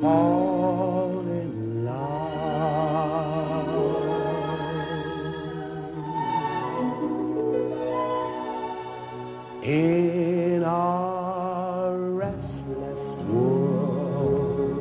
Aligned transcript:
fall 0.00 1.26
in 1.26 1.84
love. 1.84 2.04
In 9.64 10.62
our 10.62 11.96
restless 11.98 13.00
world, 13.26 14.78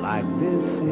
like 0.00 0.26
this 0.40 0.64
is, 0.64 0.82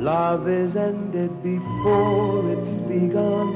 love 0.00 0.48
is 0.48 0.76
ended 0.76 1.42
before 1.42 2.50
it's 2.52 2.70
begun. 2.88 3.53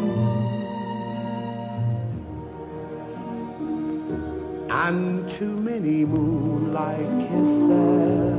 Many 5.79 6.05
moonlight 6.05 7.09
kisses 7.28 8.34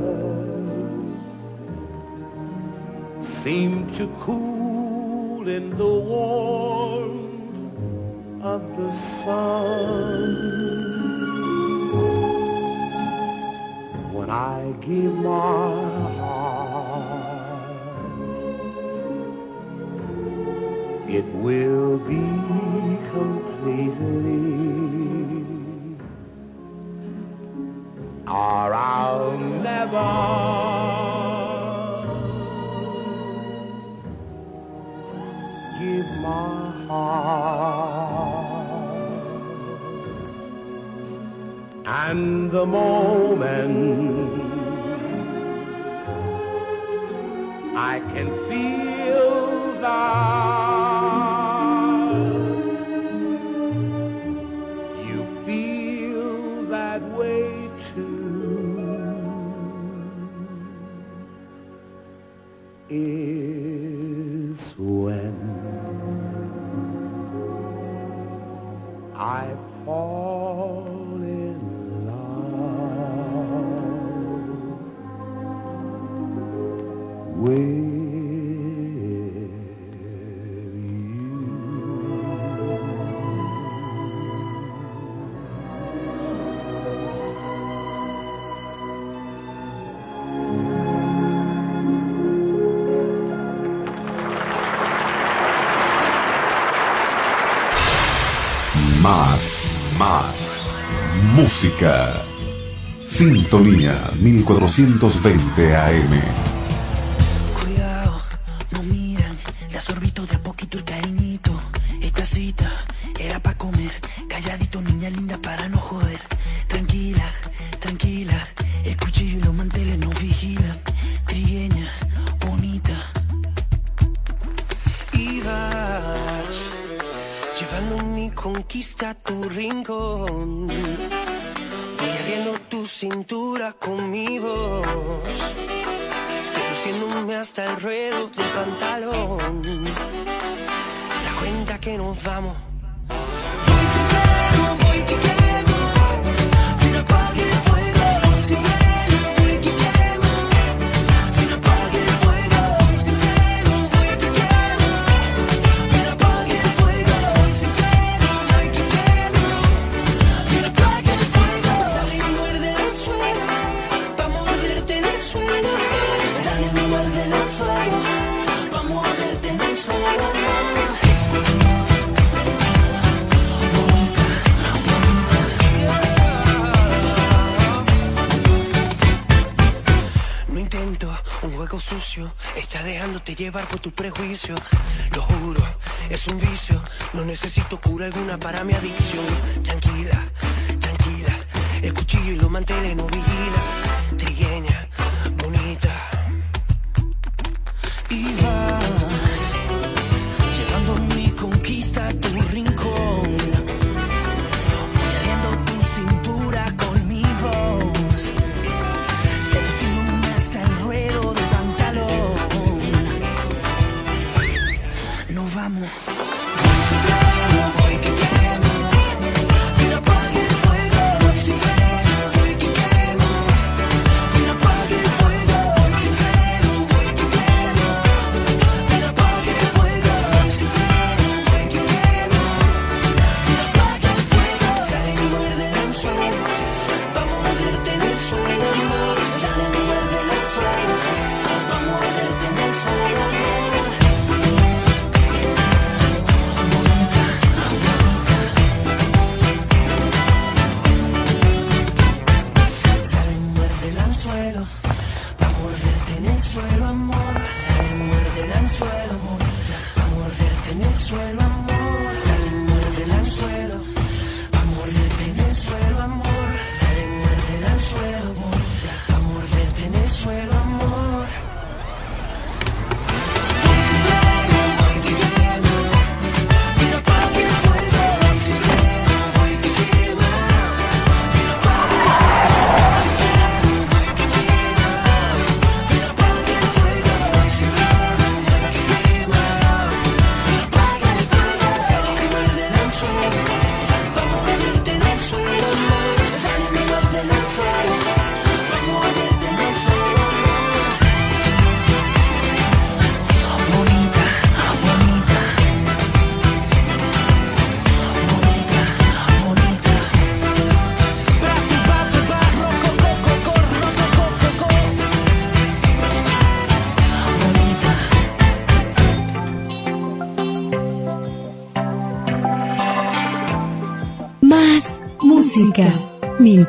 seem 3.42 3.90
to 3.92 4.06
cool 4.20 5.48
in 5.48 5.70
the 5.78 5.94
warmth 6.12 7.56
of 8.42 8.60
the 8.76 8.92
sun. 8.92 10.36
When 14.12 14.28
I 14.28 14.74
give 14.82 15.14
my 15.14 15.88
heart, 16.18 17.70
it 21.08 21.24
will 21.34 21.96
be 21.98 22.59
música. 101.60 102.24
Sintonía 103.02 103.92
1420 104.18 105.76
AM. 105.76 106.49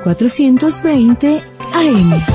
1420 0.04 1.42
AM. 1.74 2.31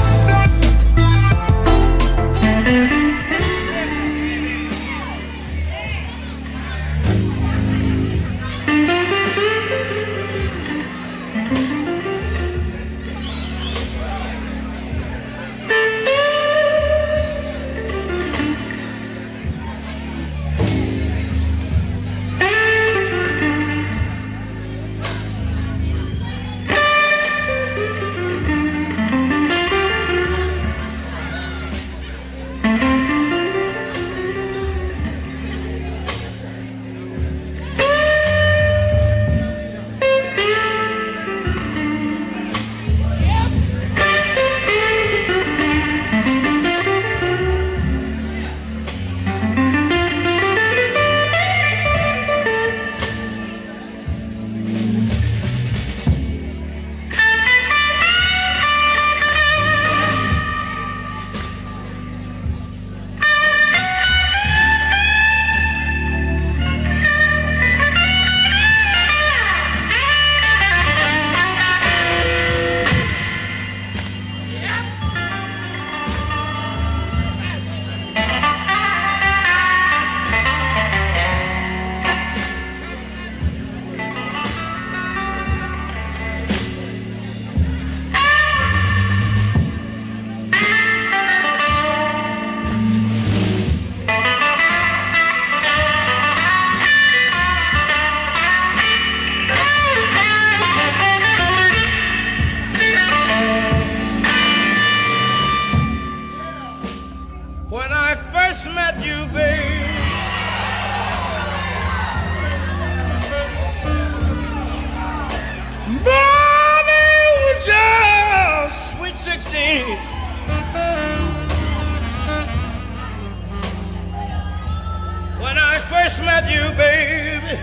first 126.08 126.22
met 126.22 126.48
you, 126.48 126.70
baby. 126.76 127.58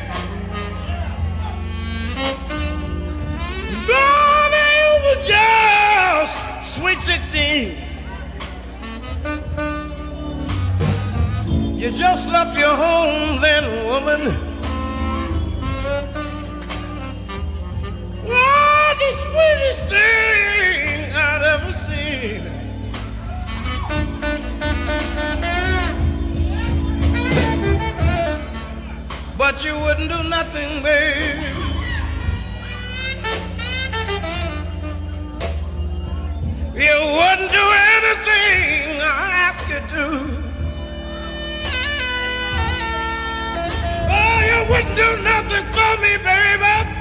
Baby, 3.88 4.64
you 4.80 4.90
were 5.06 5.22
just 5.32 6.34
sweet 6.76 7.00
16. 7.02 7.78
You 11.80 11.92
just 11.92 12.28
left 12.28 12.58
your 12.58 12.76
home 12.76 13.40
then, 13.40 13.86
woman. 13.86 14.53
but 29.44 29.66
you 29.66 29.78
wouldn't 29.78 30.10
do 30.10 30.24
nothing, 30.30 30.82
babe. 30.82 31.36
You 36.74 36.98
wouldn't 37.18 37.52
do 37.52 37.66
anything 37.92 39.02
I 39.02 39.28
ask 39.48 39.68
you 39.68 39.82
to. 39.94 40.06
Oh, 44.18 44.38
you 44.50 44.60
wouldn't 44.72 44.96
do 44.96 45.10
nothing 45.32 45.66
for 45.76 45.92
me, 46.02 46.16
baby. 46.24 46.93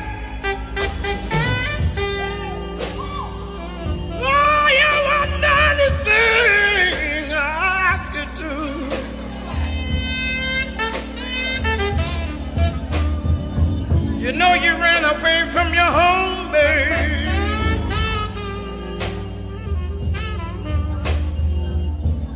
You 14.32 14.38
know 14.38 14.54
you 14.54 14.72
ran 14.78 15.04
away 15.04 15.44
from 15.46 15.74
your 15.74 15.90
home, 16.00 16.50
babe. 16.50 17.28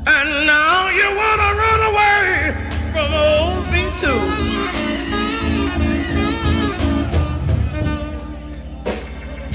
And 0.06 0.46
now 0.46 0.90
you 0.90 1.08
wanna 1.20 1.50
run 1.62 1.80
away 1.90 2.54
from 2.92 3.08
old 3.14 3.64
me 3.72 3.82
too. 4.02 4.20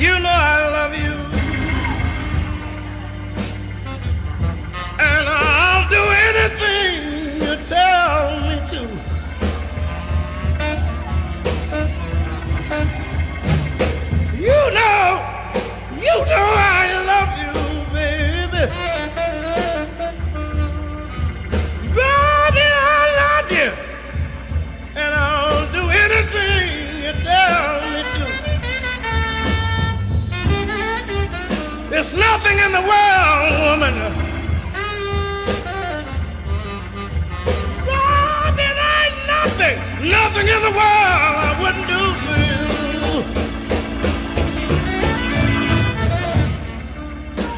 You 0.04 0.18
know 0.20 0.30
I 0.30 0.61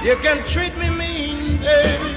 You 0.04 0.18
can 0.18 0.46
treat 0.46 0.78
me 0.78 0.90
mean, 0.90 1.58
baby. 1.60 2.14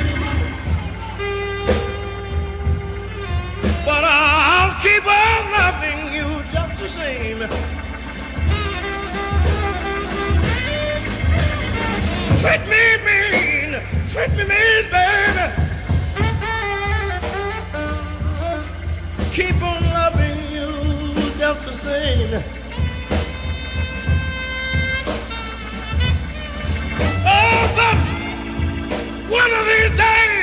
But 3.85 4.03
I'll 4.03 4.75
keep 4.81 5.07
on 5.07 5.53
loving 5.53 6.13
you 6.13 6.43
just 6.53 6.81
the 6.81 6.89
same. 6.89 7.39
Treat 12.41 12.63
me 12.67 12.85
mean, 13.07 13.81
treat 14.09 14.33
me 14.33 14.45
mean, 14.51 14.85
baby. 14.91 15.47
Keep 19.31 19.63
on 19.63 19.83
loving 19.95 20.39
you 20.51 21.31
just 21.39 21.69
the 21.69 21.73
same. 21.73 22.56
One 29.37 29.53
of 29.53 29.67
these 29.67 29.99
days. 29.99 30.36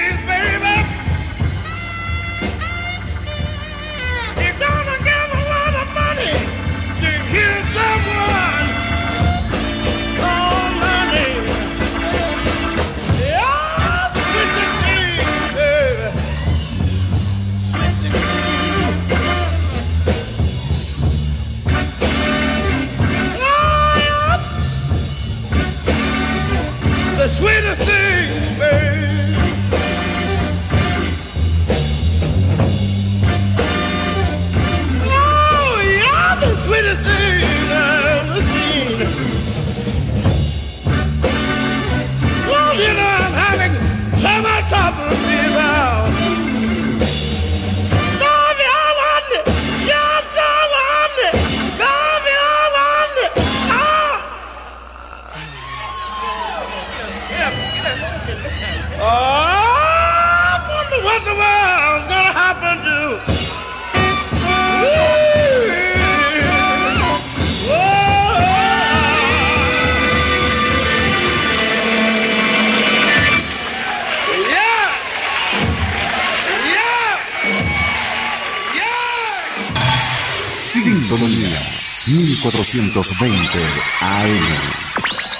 1420 81.03 83.59
AM. 84.01 85.32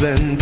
than 0.00 0.37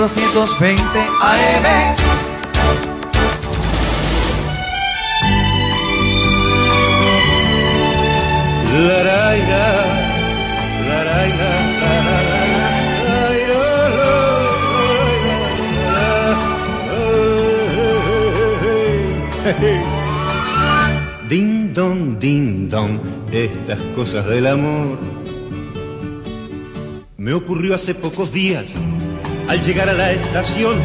420 0.00 0.80
AM. 1.20 1.66
La, 8.72 9.04
la, 9.04 9.36
la, 10.88 11.04
la 11.04 11.20
Ding 21.28 21.74
dong, 21.74 22.18
ding 22.18 22.70
dong, 22.70 22.98
estas 23.30 23.76
cosas 23.94 24.26
del 24.28 24.46
amor. 24.46 24.98
Me 27.18 27.34
ocurrió 27.34 27.74
hace 27.74 27.94
pocos 27.94 28.32
días 28.32 28.72
al 29.50 29.60
llegar 29.60 29.88
a 29.88 29.92
la 29.94 30.12
estación, 30.12 30.78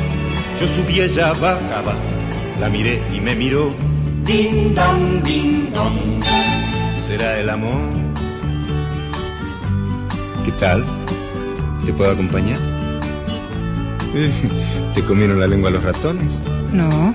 yo 0.60 0.68
subí, 0.68 1.00
ella 1.00 1.34
bajaba. 1.34 1.96
La 2.60 2.68
miré 2.68 3.00
y 3.14 3.22
me 3.22 3.36
miró. 3.36 3.76
Din 4.26 4.74
don, 4.74 5.22
din 5.22 5.72
don. 5.72 5.94
¿Será 6.98 7.40
el 7.40 7.52
amor? 7.52 7.88
¿Qué 10.44 10.52
tal? 10.54 10.84
¿Te 11.86 11.94
puedo 11.94 12.10
acompañar? 12.10 12.60
¿Te 14.96 15.04
comieron 15.04 15.40
la 15.40 15.46
lengua 15.46 15.70
los 15.70 15.84
ratones? 15.84 16.40
No. 16.74 17.14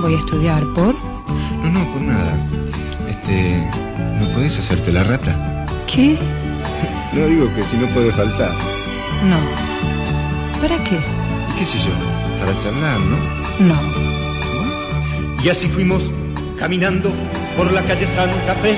Voy 0.00 0.14
a 0.14 0.18
estudiar 0.18 0.64
por. 0.74 0.94
No, 1.64 1.70
no, 1.70 1.92
por 1.92 2.00
nada. 2.00 2.34
Este. 3.10 3.70
No 4.18 4.26
puedes 4.32 4.58
hacerte 4.58 4.90
la 4.90 5.04
rata. 5.04 5.66
¿Qué? 5.86 6.16
No 7.12 7.26
digo 7.26 7.46
que 7.54 7.62
si 7.62 7.76
no 7.76 7.86
puede 7.88 8.10
faltar. 8.10 8.52
No. 9.22 9.65
¿Para 10.66 10.82
qué? 10.82 10.98
¿Qué 11.56 11.64
sé 11.64 11.78
yo? 11.78 11.92
Para 12.40 12.52
charlar, 12.60 12.98
¿no? 12.98 13.16
No. 13.68 13.80
Y 15.40 15.48
así 15.48 15.68
fuimos 15.68 16.10
caminando 16.58 17.12
por 17.56 17.70
la 17.70 17.82
calle 17.82 18.04
Santa 18.04 18.52
Fe. 18.56 18.76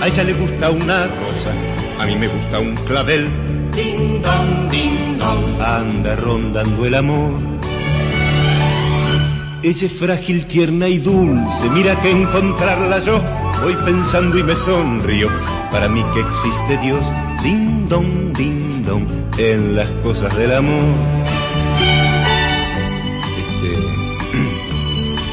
A 0.00 0.06
ella 0.06 0.24
le 0.24 0.32
gusta 0.32 0.70
una 0.70 1.08
rosa, 1.08 1.52
a 1.98 2.06
mí 2.06 2.16
me 2.16 2.26
gusta 2.26 2.58
un 2.60 2.74
clavel. 2.86 3.28
Ding 3.76 4.22
dong, 4.22 4.70
ding 4.70 5.18
dong. 5.18 5.60
Anda 5.60 6.16
rondando 6.16 6.86
el 6.86 6.94
amor. 6.94 7.38
Ella 9.62 9.86
es 9.86 9.92
frágil, 9.92 10.46
tierna 10.46 10.88
y 10.88 10.96
dulce. 11.00 11.68
Mira 11.68 12.00
que 12.00 12.12
encontrarla 12.12 12.98
yo 13.00 13.22
voy 13.62 13.76
pensando 13.84 14.38
y 14.38 14.42
me 14.42 14.56
sonrío. 14.56 15.28
Para 15.70 15.86
mí 15.86 16.02
que 16.14 16.20
existe 16.20 16.78
Dios. 16.78 17.04
Ding 17.42 17.86
dong, 17.86 18.32
ding 18.38 18.82
dong. 18.82 19.04
En 19.36 19.76
las 19.76 19.90
cosas 20.02 20.34
del 20.36 20.54
amor. 20.54 21.19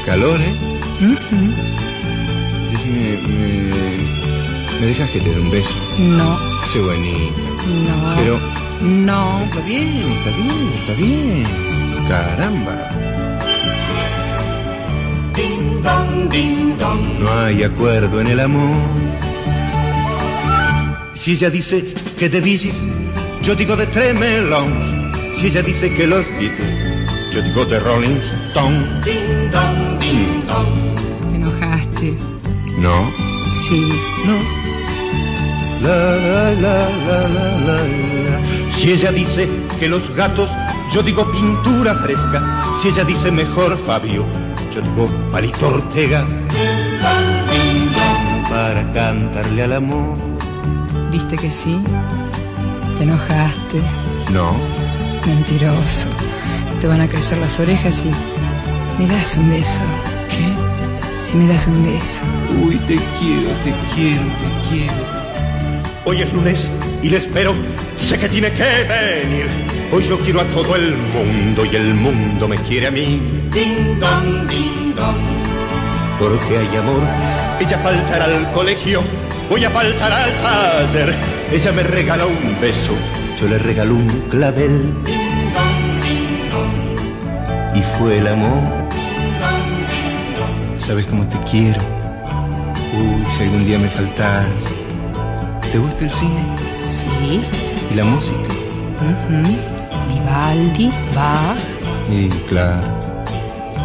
Calor, 0.08 0.40
¿eh? 0.40 0.54
Me, 2.88 3.18
¿me 4.80 4.86
dejas 4.86 5.10
que 5.10 5.20
te 5.20 5.28
dé 5.28 5.38
un 5.40 5.50
beso? 5.50 5.76
No. 5.98 6.38
Sé 6.66 6.78
bonita. 6.80 7.40
No. 7.86 8.14
Pero 8.16 8.40
No. 8.80 9.42
está 9.44 9.60
bien, 9.60 10.02
está 10.16 10.30
bien, 10.30 10.72
está 10.80 10.92
bien. 10.94 11.44
Caramba. 12.08 12.88
Ding 15.36 15.82
dong, 15.82 16.28
ding 16.30 16.78
dong. 16.78 17.02
No 17.20 17.30
hay 17.44 17.62
acuerdo 17.64 18.20
en 18.22 18.28
el 18.28 18.40
amor. 18.40 18.76
Si 21.14 21.32
ella 21.32 21.50
dice 21.50 21.92
que 22.18 22.30
de 22.30 22.40
Gees, 22.42 22.68
yo 23.42 23.54
digo 23.54 23.76
de 23.76 23.86
Tremelons. 23.86 25.36
Si 25.36 25.48
ella 25.48 25.62
dice 25.62 25.92
que 25.94 26.06
los 26.06 26.24
Beatles, 26.38 26.76
yo 27.32 27.42
digo 27.42 27.64
de 27.66 27.78
Rolling 27.80 28.18
Stone. 28.48 28.78
Ding 29.04 29.37
dong, 29.58 29.98
ding 30.00 30.46
dong. 30.46 30.72
Te 31.30 31.36
enojaste. 31.36 32.16
No, 32.78 33.10
Sí. 33.62 33.92
no. 34.26 34.36
La, 35.80 35.96
la, 36.16 36.52
la, 36.64 36.88
la, 37.06 37.18
la, 37.28 37.48
la, 37.66 37.76
la. 38.26 38.70
Si 38.70 38.92
ella 38.92 39.12
dice 39.12 39.48
que 39.78 39.88
los 39.88 40.14
gatos, 40.14 40.48
yo 40.92 41.02
digo 41.02 41.30
pintura 41.32 41.94
fresca. 41.96 42.62
Si 42.80 42.88
ella 42.88 43.04
dice 43.04 43.30
mejor 43.30 43.78
Fabio, 43.86 44.24
yo 44.74 44.80
digo 44.80 45.08
Palito 45.30 45.68
Ortega. 45.68 46.24
Para 48.48 48.90
cantarle 48.92 49.62
al 49.62 49.72
amor. 49.74 50.16
¿Viste 51.12 51.36
que 51.36 51.50
sí? 51.50 51.78
Te 52.96 53.04
enojaste. 53.04 53.80
No, 54.32 54.56
Mentiroso. 55.26 56.08
Te 56.80 56.86
van 56.86 57.00
a 57.00 57.08
crecer 57.08 57.38
las 57.38 57.58
orejas 57.60 58.04
y. 58.04 58.10
¿Me 58.98 59.06
das 59.06 59.36
un 59.36 59.48
beso? 59.48 59.80
¿qué? 60.28 61.20
Si 61.20 61.36
me 61.36 61.46
das 61.46 61.68
un 61.68 61.84
beso. 61.84 62.20
Uy, 62.64 62.76
te 62.78 62.96
quiero, 62.96 63.50
te 63.62 63.72
quiero, 63.94 64.24
te 64.40 64.68
quiero. 64.68 65.18
Hoy 66.04 66.22
es 66.22 66.32
lunes 66.32 66.70
y 67.00 67.08
le 67.08 67.18
espero. 67.18 67.54
Sé 67.96 68.18
que 68.18 68.28
tiene 68.28 68.50
que 68.50 68.64
venir. 68.64 69.46
Hoy 69.92 70.04
yo 70.08 70.18
quiero 70.18 70.40
a 70.40 70.44
todo 70.46 70.74
el 70.74 70.96
mundo 70.96 71.64
y 71.64 71.76
el 71.76 71.94
mundo 71.94 72.48
me 72.48 72.56
quiere 72.56 72.88
a 72.88 72.90
mí. 72.90 73.22
Ding 73.52 74.00
dong, 74.00 74.48
ding 74.48 74.94
dong. 74.96 75.16
Porque 76.18 76.58
hay 76.58 76.76
amor. 76.76 77.02
Ella 77.60 77.78
faltará 77.78 78.24
al 78.24 78.50
colegio. 78.50 79.02
Voy 79.48 79.64
a 79.64 79.70
faltar 79.70 80.12
al 80.12 80.32
taller. 80.42 81.14
Ella 81.52 81.70
me 81.70 81.84
regala 81.84 82.26
un 82.26 82.60
beso. 82.60 82.94
Yo 83.40 83.46
le 83.46 83.58
regalo 83.58 83.94
un 83.94 84.08
clavel. 84.28 84.92
Y 87.76 87.82
fue 87.96 88.18
el 88.18 88.26
amor. 88.26 88.87
¿Sabes 90.88 91.04
cómo 91.04 91.22
te 91.28 91.36
quiero? 91.50 91.82
Uy, 92.96 93.22
si 93.36 93.42
algún 93.42 93.66
día 93.66 93.78
me 93.78 93.90
faltas. 93.90 94.46
¿Te 95.70 95.78
gusta 95.78 96.04
el 96.04 96.10
cine? 96.10 96.56
Sí. 96.88 97.42
¿Y 97.92 97.94
la 97.94 98.04
música? 98.04 98.38
Ujú. 98.38 99.52
Vivaldi, 100.08 100.90
Bach, 101.14 101.58
Y 102.10 102.30
claro. 102.48 102.88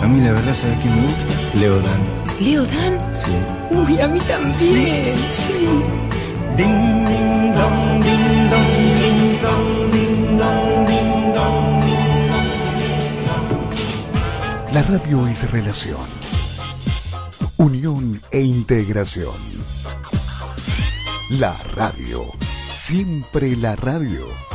A 0.01 0.07
mí 0.07 0.21
la 0.21 0.31
verdad, 0.31 0.55
¿sabes 0.55 0.77
quién 0.81 0.95
me 0.95 1.01
gusta? 1.03 1.59
Leodan. 1.59 2.01
Leo 2.39 2.63
Dan. 2.63 2.97
Sí. 3.13 3.33
Uy, 3.71 3.99
a 3.99 4.07
mí 4.07 4.21
también. 4.21 4.53
Sí. 4.53 5.11
Ding, 6.55 7.05
ding, 7.05 7.51
dong, 7.51 8.01
ding, 8.01 8.49
dong, 8.49 8.71
ding, 9.01 9.41
dong, 9.41 9.91
ding, 9.91 10.37
dong, 10.37 10.87
ding, 10.87 11.33
dong. 11.33 11.83
La 14.73 14.81
radio 14.83 15.27
es 15.27 15.51
relación, 15.51 16.07
unión 17.57 18.21
e 18.31 18.41
integración. 18.41 19.35
La 21.29 21.57
radio, 21.75 22.31
siempre 22.73 23.55
la 23.55 23.75
radio. 23.75 24.52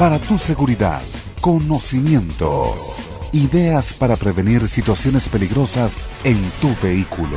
Para 0.00 0.18
tu 0.18 0.38
seguridad, 0.38 1.02
conocimiento. 1.42 2.74
Ideas 3.32 3.92
para 3.92 4.16
prevenir 4.16 4.66
situaciones 4.66 5.28
peligrosas 5.28 5.92
en 6.24 6.38
tu 6.62 6.74
vehículo. 6.82 7.36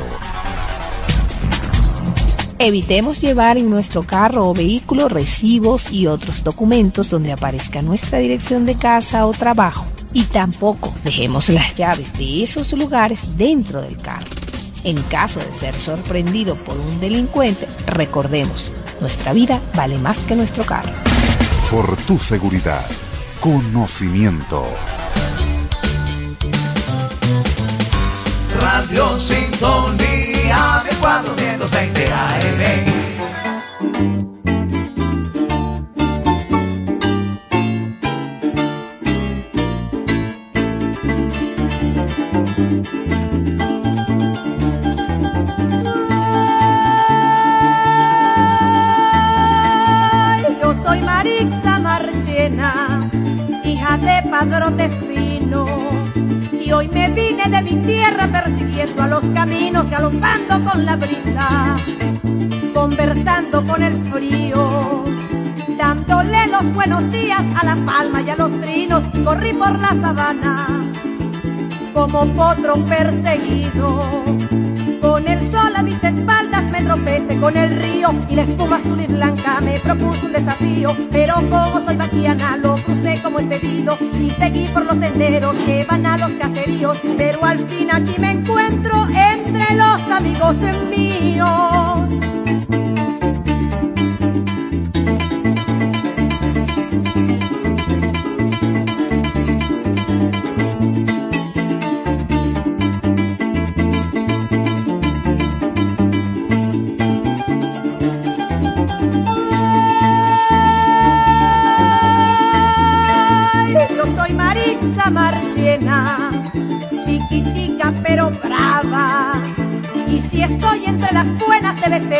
Evitemos 2.58 3.20
llevar 3.20 3.58
en 3.58 3.68
nuestro 3.68 4.04
carro 4.04 4.48
o 4.48 4.54
vehículo 4.54 5.10
recibos 5.10 5.92
y 5.92 6.06
otros 6.06 6.42
documentos 6.42 7.10
donde 7.10 7.32
aparezca 7.32 7.82
nuestra 7.82 8.18
dirección 8.20 8.64
de 8.64 8.76
casa 8.76 9.26
o 9.26 9.32
trabajo. 9.32 9.84
Y 10.14 10.22
tampoco 10.22 10.94
dejemos 11.04 11.50
las 11.50 11.74
llaves 11.74 12.14
de 12.14 12.44
esos 12.44 12.72
lugares 12.72 13.36
dentro 13.36 13.82
del 13.82 13.98
carro. 13.98 14.30
En 14.84 15.02
caso 15.02 15.38
de 15.38 15.52
ser 15.52 15.74
sorprendido 15.74 16.56
por 16.56 16.78
un 16.78 16.98
delincuente, 16.98 17.68
recordemos, 17.86 18.70
nuestra 19.02 19.34
vida 19.34 19.60
vale 19.76 19.98
más 19.98 20.16
que 20.20 20.34
nuestro 20.34 20.64
carro. 20.64 21.13
Por 21.70 21.96
tu 22.06 22.18
seguridad, 22.18 22.84
conocimiento. 23.40 24.64
Radio 28.60 29.18
Sintonía 29.18 30.82
de 30.88 30.96
420 30.96 32.12
AM. 32.12 32.43
Padrote 54.34 54.88
fino. 54.88 55.64
Y 56.60 56.72
hoy 56.72 56.88
me 56.88 57.08
vine 57.10 57.44
de 57.48 57.62
mi 57.62 57.76
tierra 57.86 58.26
persiguiendo 58.26 59.00
a 59.04 59.06
los 59.06 59.24
caminos, 59.32 59.88
galopando 59.88 60.60
con 60.68 60.84
la 60.84 60.96
brisa, 60.96 61.76
conversando 62.74 63.64
con 63.64 63.80
el 63.80 63.94
frío, 64.10 65.04
dándole 65.78 66.48
los 66.48 66.64
buenos 66.74 67.08
días 67.12 67.42
a 67.60 67.64
la 67.64 67.76
palma 67.86 68.22
y 68.22 68.30
a 68.30 68.36
los 68.36 68.60
trinos. 68.60 69.04
Corrí 69.24 69.52
por 69.52 69.78
la 69.78 69.90
sabana 70.02 70.66
como 71.92 72.26
potro 72.34 72.74
perseguido. 72.86 74.02
Con 75.00 75.28
el 75.28 75.40
sol 75.52 75.73
tropecé 76.94 77.36
con 77.40 77.56
el 77.56 77.70
río 77.70 78.10
y 78.28 78.36
la 78.36 78.42
espuma 78.42 78.76
azul 78.76 79.00
y 79.00 79.06
blanca 79.06 79.60
me 79.60 79.80
propuso 79.80 80.26
un 80.26 80.32
desafío. 80.32 80.96
Pero 81.10 81.34
como 81.34 81.84
soy 81.84 81.96
vaquiana 81.96 82.56
lo 82.56 82.76
crucé 82.76 83.20
como 83.22 83.40
el 83.40 83.48
pedido 83.48 83.98
y 84.20 84.30
seguí 84.30 84.68
por 84.68 84.84
los 84.84 84.98
senderos 84.98 85.56
que 85.66 85.84
van 85.84 86.06
a 86.06 86.18
los 86.18 86.30
caseríos. 86.32 86.98
Pero 87.16 87.44
al 87.44 87.58
fin 87.66 87.88
aquí 87.90 88.14
me 88.18 88.32
encuentro 88.32 89.06
entre 89.08 89.74
los 89.74 90.00
amigos 90.02 90.56
míos. 90.88 91.93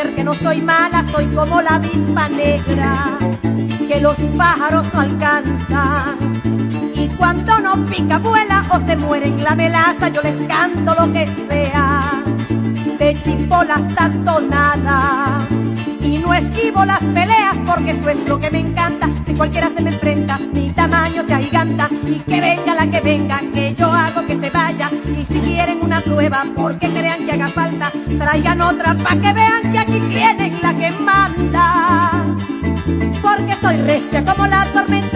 Que 0.02 0.24
no 0.24 0.34
soy 0.34 0.60
mala, 0.60 1.04
soy 1.12 1.26
como 1.26 1.62
la 1.62 1.76
avispa 1.76 2.28
negra, 2.28 3.16
que 3.86 4.00
los 4.00 4.16
pájaros 4.36 4.84
no 4.92 5.00
alcanzan. 5.00 6.16
Y 6.94 7.08
cuando 7.10 7.60
no 7.60 7.84
pica 7.84 8.18
vuela 8.18 8.64
o 8.70 8.86
se 8.86 8.96
muere 8.96 9.26
en 9.28 9.44
la 9.44 9.54
melaza, 9.54 10.08
yo 10.08 10.20
les 10.22 10.36
canto 10.48 10.94
lo 10.98 11.12
que 11.12 11.28
sea, 11.48 12.22
de 12.98 13.20
chipola 13.20 13.74
hasta 13.74 14.10
tonada. 14.24 15.38
Y 16.00 16.18
no 16.18 16.34
esquivo 16.34 16.84
las 16.84 16.98
peleas 16.98 17.56
porque 17.64 17.92
eso 17.92 18.10
es 18.10 18.28
lo 18.28 18.38
que 18.40 18.50
me 18.50 18.58
encanta. 18.60 19.08
Si 19.24 19.34
cualquiera 19.34 19.70
se 19.70 19.80
me 19.80 19.90
enfrenta, 19.90 20.40
mi 20.54 20.70
tamaño 20.70 21.22
se 21.26 21.34
agiganta. 21.34 21.88
Y 22.06 22.20
que 22.20 22.40
venga 22.40 22.74
la 22.74 22.86
que 22.86 23.00
venga, 23.00 23.40
que 23.52 23.74
yo 23.74 23.92
hago 23.92 24.26
que 24.26 24.38
se 24.38 24.50
vaya. 24.50 24.90
Y 25.06 25.24
si 25.24 25.40
quieren 25.40 25.78
una 25.82 26.00
prueba, 26.00 26.44
porque 26.56 26.88
crean 26.88 27.24
que 27.26 27.32
haga 27.32 27.48
falta, 27.48 27.92
traigan 28.18 28.60
otra 28.60 28.94
pa' 28.94 29.16
que 29.16 29.32
vean 29.32 29.72
que 29.72 29.78
aquí 29.78 30.00
tienen 30.08 30.62
la 30.62 30.74
que 30.74 30.90
manda. 30.92 31.64
Porque 33.20 33.54
soy 33.60 33.76
recia 33.78 34.24
como 34.24 34.46
la 34.46 34.64
tormenta, 34.72 35.13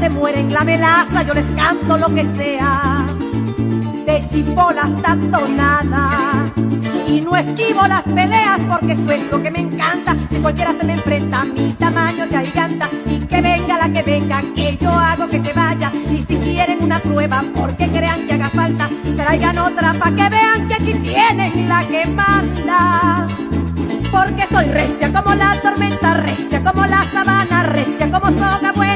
se 0.00 0.10
muere 0.10 0.40
en 0.40 0.52
la 0.52 0.64
melaza, 0.64 1.22
yo 1.22 1.34
les 1.34 1.46
canto 1.56 1.96
lo 1.96 2.08
que 2.14 2.24
sea, 2.36 3.04
de 4.06 4.26
chipola 4.26 4.82
hasta 4.82 5.16
tonada. 5.30 6.44
Y 7.08 7.20
no 7.22 7.36
esquivo 7.36 7.86
las 7.86 8.02
peleas 8.02 8.60
porque 8.68 8.92
eso 8.92 9.10
es 9.10 9.30
lo 9.30 9.42
que 9.42 9.50
me 9.50 9.60
encanta. 9.60 10.14
Si 10.30 10.36
cualquiera 10.36 10.74
se 10.78 10.86
me 10.86 10.92
enfrenta, 10.92 11.44
mi 11.44 11.72
tamaño 11.72 12.26
se 12.28 12.36
agiganta. 12.36 12.88
Y 13.06 13.20
que 13.20 13.40
venga 13.40 13.78
la 13.78 13.88
que 13.90 14.02
venga, 14.02 14.42
que 14.54 14.76
yo 14.76 14.90
hago 14.90 15.26
que 15.28 15.42
se 15.42 15.52
vaya. 15.52 15.90
Y 16.10 16.22
si 16.28 16.36
quieren 16.36 16.82
una 16.82 16.98
prueba, 16.98 17.42
porque 17.54 17.88
crean 17.88 18.26
que 18.26 18.34
haga 18.34 18.50
falta, 18.50 18.90
traigan 19.16 19.58
otra 19.58 19.94
pa' 19.94 20.10
que 20.10 20.28
vean 20.28 20.68
que 20.68 20.74
aquí 20.74 20.94
tienen 20.94 21.68
la 21.68 21.80
que 21.84 22.06
manda. 22.08 23.26
Porque 24.10 24.46
soy 24.50 24.66
recia 24.66 25.12
como 25.12 25.34
la 25.34 25.54
tormenta, 25.62 26.14
recia 26.14 26.62
como 26.62 26.86
la 26.86 27.04
sabana, 27.12 27.62
recia 27.64 28.10
como 28.10 28.28
soga 28.28 28.72
buena, 28.74 28.87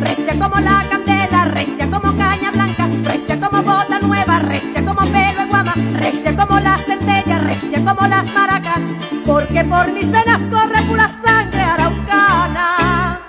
recia 0.00 0.38
como 0.38 0.60
la 0.60 0.84
candela, 0.90 1.44
recia 1.46 1.90
como 1.90 2.16
caña 2.16 2.50
blanca, 2.50 2.88
recia 3.04 3.40
como 3.40 3.62
bota 3.62 3.98
nueva, 4.00 4.38
recia 4.40 4.84
como 4.84 5.00
pelo 5.00 5.42
en 5.42 5.48
guama, 5.48 5.74
recia 5.94 6.36
como 6.36 6.60
la 6.60 6.78
centella, 6.78 7.38
recia 7.38 7.84
como 7.84 8.06
las 8.06 8.24
maracas, 8.32 8.80
porque 9.26 9.64
por 9.64 9.92
mis 9.92 10.10
venas 10.10 10.40
corre 10.50 10.82
pura 10.82 11.10
sangre 11.24 11.62
araucana. 11.62 13.20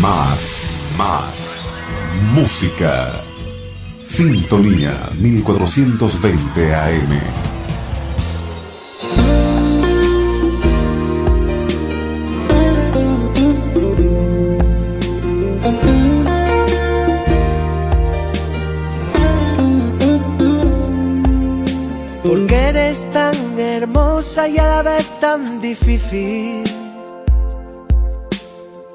Más, 0.00 0.40
más. 0.96 1.72
Música. 2.34 3.12
Sintonía 4.00 5.10
1420 5.18 6.74
AM. 6.74 7.51
Difícil. 25.60 26.64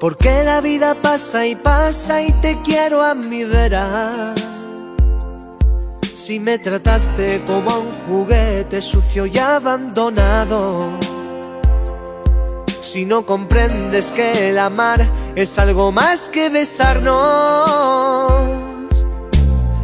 Porque 0.00 0.44
la 0.44 0.60
vida 0.60 0.94
pasa 0.94 1.46
y 1.46 1.56
pasa 1.56 2.22
y 2.22 2.32
te 2.40 2.58
quiero 2.62 3.02
a 3.02 3.14
mi 3.14 3.44
vera. 3.44 4.34
Si 6.16 6.38
me 6.38 6.58
trataste 6.58 7.42
como 7.46 7.70
a 7.70 7.78
un 7.78 7.92
juguete 8.06 8.80
sucio 8.80 9.26
y 9.26 9.38
abandonado. 9.38 10.90
Si 12.82 13.04
no 13.04 13.26
comprendes 13.26 14.12
que 14.12 14.50
el 14.50 14.58
amar 14.58 15.08
es 15.34 15.58
algo 15.58 15.90
más 15.90 16.28
que 16.28 16.48
besarnos. 16.48 18.40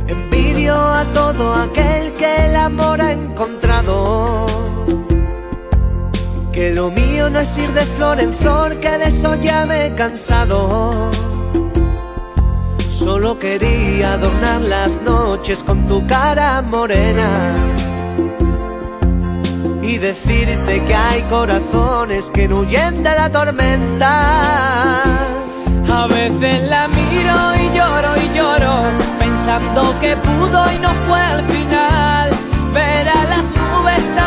Envidio 0.06 0.74
a 0.74 1.04
todo 1.12 1.54
aquel 1.54 2.12
que 2.12 2.46
el 2.46 2.56
amor 2.56 3.00
ha 3.00 3.12
encontrado. 3.12 4.63
Que 6.54 6.70
lo 6.70 6.88
mío 6.88 7.28
no 7.30 7.40
es 7.40 7.58
ir 7.58 7.72
de 7.72 7.80
flor 7.80 8.20
en 8.20 8.32
flor, 8.32 8.78
que 8.78 8.96
de 8.96 9.06
eso 9.06 9.34
ya 9.42 9.66
me 9.66 9.86
he 9.86 9.94
cansado. 9.96 11.10
Solo 12.88 13.36
quería 13.40 14.12
adornar 14.12 14.60
las 14.60 15.02
noches 15.02 15.64
con 15.64 15.84
tu 15.88 16.06
cara 16.06 16.62
morena 16.62 17.54
y 19.82 19.98
decirte 19.98 20.84
que 20.84 20.94
hay 20.94 21.22
corazones 21.22 22.30
que 22.30 22.46
no 22.46 22.60
huyen 22.60 23.02
de 23.02 23.10
la 23.10 23.28
tormenta. 23.30 25.02
A 25.92 26.06
veces 26.06 26.62
la 26.68 26.86
miro 26.86 27.36
y 27.62 27.76
lloro 27.76 28.10
y 28.16 28.38
lloro, 28.38 28.74
pensando 29.18 29.94
que 30.00 30.16
pudo 30.16 30.72
y 30.72 30.78
no 30.78 30.90
fue 31.08 31.20
al 31.20 31.42
final. 31.48 31.93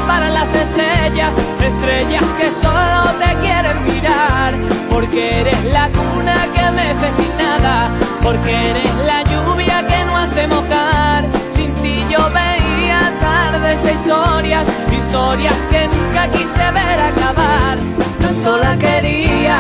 Ver 0.05 0.23
a 0.23 0.29
las 0.29 0.29
nubes 0.29 0.29
tapar 0.29 0.29
a 0.29 0.29
las 0.29 0.53
estrellas, 0.53 1.33
estrellas 1.60 2.23
que 2.39 2.51
solo 2.51 3.03
te 3.19 3.36
quieren 3.41 3.83
mirar, 3.83 4.53
porque 4.91 5.41
eres 5.41 5.63
la 5.65 5.89
cuna 5.89 6.47
que 6.53 6.71
mece 6.71 7.12
sin 7.13 7.38
nada, 7.38 7.89
porque 8.21 8.69
eres 8.69 8.95
la 9.05 9.23
lluvia 9.23 9.86
que 9.88 10.05
no 10.05 10.17
hace 10.17 10.47
mojar. 10.47 11.25
Sin 11.55 11.73
ti 11.75 11.95
yo 12.10 12.19
veía 12.29 13.12
tardes 13.19 13.83
de 13.83 13.93
historias, 13.93 14.67
historias 14.91 15.55
que 15.71 15.88
nunca 15.88 16.27
quise 16.31 16.71
ver 16.71 16.99
acabar. 17.12 17.77
Tanto 18.21 18.57
la 18.57 18.77
quería, 18.77 19.57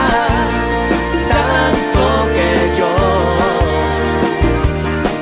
tanto 1.33 2.27
que 2.35 2.49
yo 2.79 2.93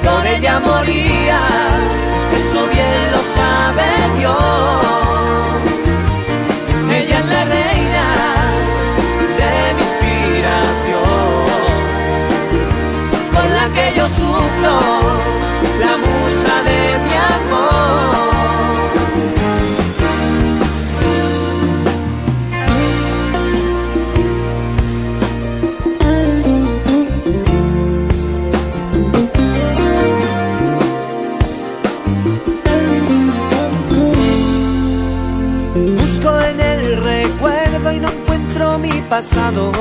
por 0.03 0.25
ella 0.27 0.59
moría, 0.59 1.39
eso 2.33 2.67
bien 2.67 3.11
lo 3.11 3.21
sabe 3.35 3.85
Dios. 4.19 5.04
Que 13.75 13.93
yo 13.97 14.07
sufro, 14.07 14.75
la 15.83 15.93
musa 16.05 16.55
de 16.69 16.79
mi 17.03 17.13
amor. 17.35 18.15
Busco 35.99 36.29
en 36.41 36.59
el 36.61 36.81
recuerdo 37.03 37.91
y 37.91 37.99
no 37.99 38.09
encuentro 38.09 38.79
mi 38.79 39.01
pasado. 39.09 39.71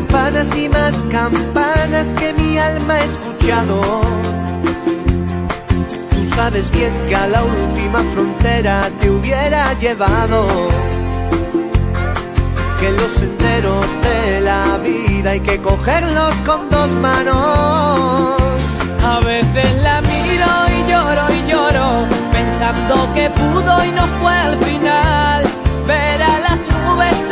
Campanas 0.00 0.56
y 0.56 0.66
más 0.70 1.06
campanas 1.10 2.14
que 2.18 2.32
mi 2.32 2.58
alma 2.58 2.94
ha 2.94 3.04
escuchado. 3.04 3.80
Tú 6.10 6.24
sabes 6.34 6.70
bien 6.70 6.90
que 7.06 7.14
a 7.14 7.26
la 7.26 7.44
última 7.44 8.02
frontera 8.14 8.88
te 8.98 9.10
hubiera 9.10 9.74
llevado. 9.78 10.68
Que 12.80 12.90
los 12.92 13.12
senderos 13.12 13.84
de 14.02 14.40
la 14.40 14.78
vida 14.78 15.30
hay 15.32 15.40
que 15.40 15.60
cogerlos 15.60 16.34
con 16.46 16.70
dos 16.70 16.92
manos. 16.92 18.40
A 19.04 19.20
veces 19.20 19.82
la 19.82 20.00
miro 20.00 20.50
y 20.76 20.90
lloro 20.90 21.24
y 21.34 21.50
lloro, 21.50 22.06
pensando 22.32 23.06
que 23.14 23.28
pudo 23.28 23.84
y 23.84 23.90
no 23.90 24.06
fue 24.20 24.32
al 24.32 24.56
final. 24.64 25.44
Ver 25.86 26.22
a 26.22 26.38
las 26.40 26.69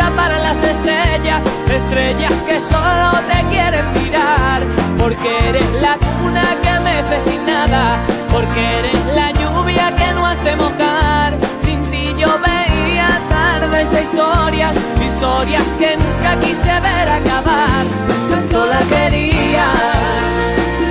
nubes 0.09 0.17
tapar 0.17 0.33
a 0.33 0.39
las 0.39 0.63
estrellas, 0.63 1.43
estrellas 1.73 2.33
que 2.47 2.61
solo 2.61 3.13
te 3.29 3.45
quieren 3.51 3.93
mirar. 3.93 4.63
Porque 4.99 5.49
eres 5.49 5.67
la 5.81 5.97
cuna 5.97 6.45
que 6.63 6.81
mece 6.81 7.31
sin 7.31 7.47
nada, 7.47 7.99
porque 8.33 8.61
eres 8.61 9.07
la 9.15 9.31
lluvia 9.33 9.95
que 9.97 10.13
no 10.15 10.27
hace 10.27 10.57
mojar. 10.57 11.35
Sin 11.65 11.83
ti 11.91 12.15
yo 12.19 12.29
veía 12.41 13.09
tardes 13.29 13.91
de 13.91 14.03
historias, 14.03 14.77
historias 15.01 15.65
que 15.79 15.97
nunca 15.97 16.41
quise 16.41 16.81
ver 16.81 17.09
acabar. 17.09 17.85
Tanto 18.31 18.67
la 18.67 18.81
quería, 18.97 19.67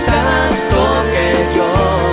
tanto 0.05 1.03
que 1.11 1.55
yo 1.55 2.06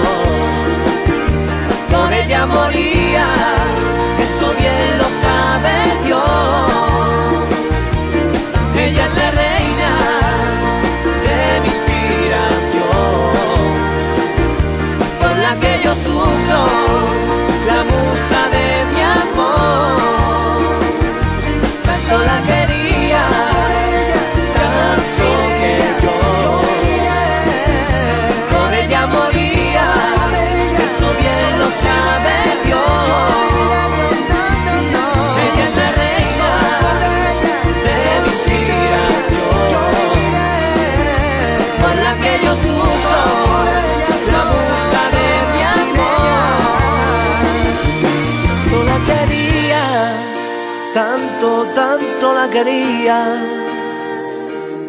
quería, 52.55 53.19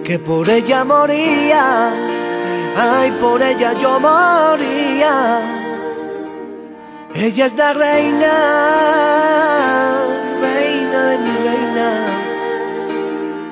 que 0.04 0.20
por 0.20 0.48
ella 0.50 0.84
moría. 0.84 1.66
Ay, 2.78 3.10
por 3.24 3.42
ella 3.42 3.74
yo 3.82 4.00
moría. 4.00 5.16
Ella 7.16 7.46
es 7.50 7.56
la 7.56 7.74
reina, 7.74 8.34
reina 10.42 11.00
de 11.10 11.18
mi 11.24 11.34
reina, 11.48 11.90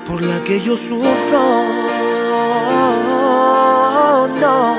por 0.06 0.22
la 0.22 0.44
que 0.44 0.60
yo 0.62 0.78
sufro. 0.78 1.46
No. 4.44 4.76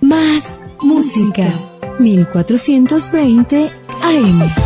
Más 0.00 0.60
música. 0.80 1.63
1420 1.98 3.70
AM. 4.02 4.63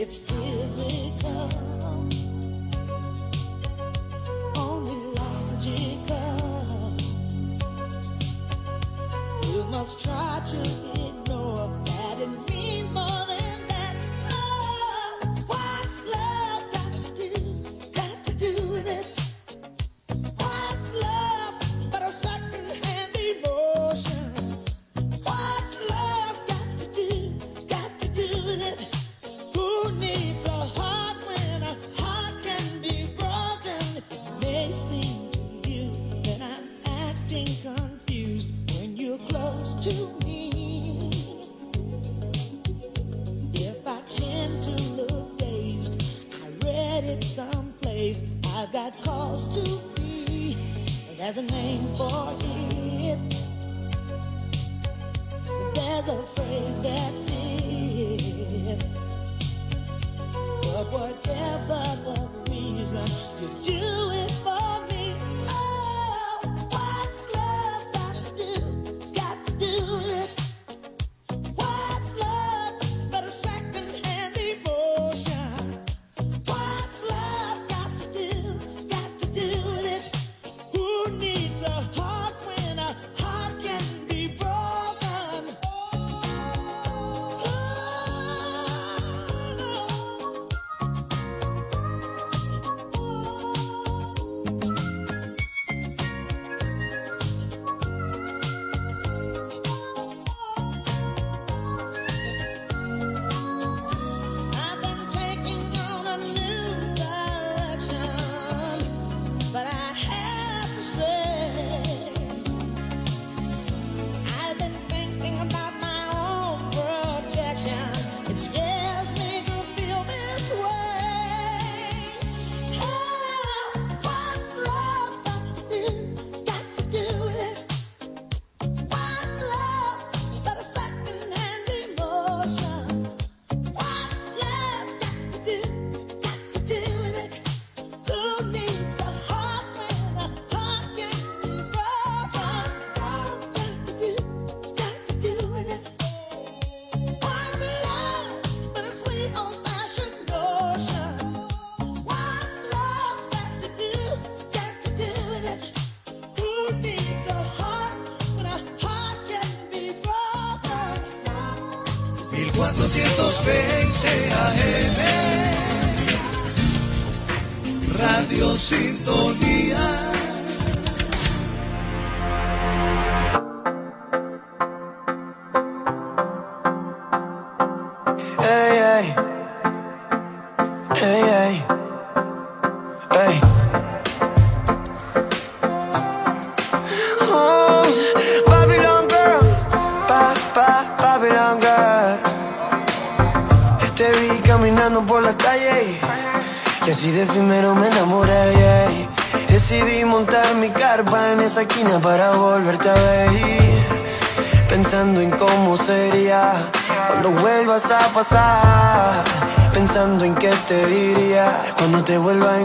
It's 0.00 0.20
giving. 0.20 1.07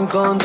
encontrar. 0.04 0.43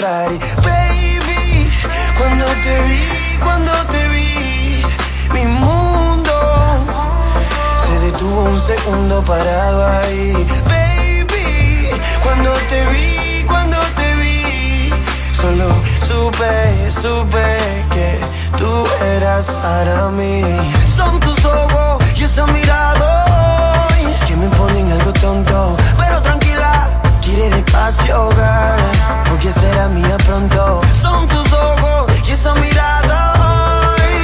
Son 31.01 31.27
tus 31.27 31.53
ojos 31.53 32.11
y 32.27 32.31
esa 32.31 32.53
mirada 32.55 33.33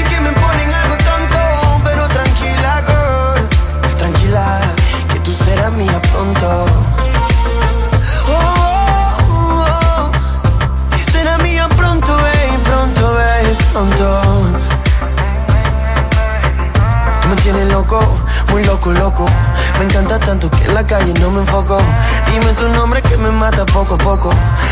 que 0.10 0.20
me 0.20 0.32
ponen 0.32 0.74
algo 0.74 0.96
tanto. 0.98 1.38
Pero 1.84 2.08
tranquila, 2.08 2.84
girl, 2.88 3.98
tranquila, 3.98 4.60
que 5.12 5.20
tú 5.20 5.34
serás 5.34 5.72
mía 5.74 6.02
pronto. 6.12 6.66
Oh, 8.28 10.12
será 11.12 11.38
mía 11.40 11.68
pronto, 11.70 12.08
babe, 12.08 12.60
pronto, 12.64 13.14
babe, 13.14 13.56
pronto. 13.72 14.22
Tú 17.22 17.28
me 17.30 17.36
tienes 17.38 17.72
loco, 17.72 18.00
muy 18.50 18.64
loco, 18.66 18.92
loco. 18.92 19.26
Me 19.80 19.86
encanta 19.86 20.20
tanto 20.20 20.50
que 20.50 20.64
en 20.66 20.74
la 20.74 20.86
calle 20.86 21.14
no 21.20 21.32
me 21.32 21.42
enfoco 21.42 21.78
mata 23.46 23.66
poco 23.68 23.94
a 23.94 23.98
poco. 23.98 24.30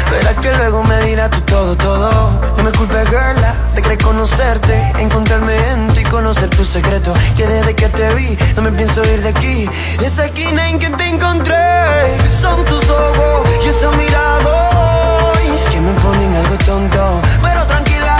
Verás 0.09 0.35
que 0.41 0.51
luego 0.55 0.83
me 0.83 0.97
dirás 1.03 1.29
tú 1.29 1.41
todo, 1.41 1.75
todo. 1.75 2.09
No 2.57 2.63
me 2.63 2.71
culpes, 2.71 3.07
girl, 3.09 3.39
te 3.75 3.81
crees 3.83 4.03
conocerte, 4.03 4.75
encontrarme 4.97 5.55
en 5.73 5.87
ti, 5.93 6.03
conocer 6.05 6.49
tu 6.49 6.65
secreto. 6.65 7.13
Que 7.37 7.45
desde 7.45 7.75
que 7.75 7.87
te 7.89 8.13
vi, 8.15 8.29
no 8.55 8.63
me 8.63 8.71
pienso 8.71 8.99
ir 9.13 9.21
de 9.21 9.29
aquí. 9.29 9.69
Esa 10.03 10.25
esquina 10.25 10.61
en 10.71 10.79
que 10.79 10.89
te 10.89 11.05
encontré, 11.07 12.17
son 12.41 12.65
tus 12.65 12.83
ojos 12.89 13.37
y 13.63 13.67
esa 13.73 13.91
mirada 13.91 14.53
hoy, 15.33 15.47
que 15.71 15.79
me 15.79 15.93
ponen 16.03 16.35
algo 16.41 16.57
tonto. 16.69 17.21
Pero 17.43 17.61
tranquila, 17.67 18.17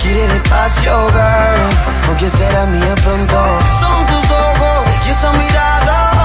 quiere 0.00 0.24
despacio, 0.34 0.92
girl, 1.16 1.62
porque 2.06 2.30
será 2.30 2.64
mía 2.66 2.94
pronto. 3.02 3.38
Son 3.80 3.98
tus 4.10 4.26
ojos 4.30 4.78
y 5.06 5.10
esa 5.10 5.32
mirada 5.32 6.15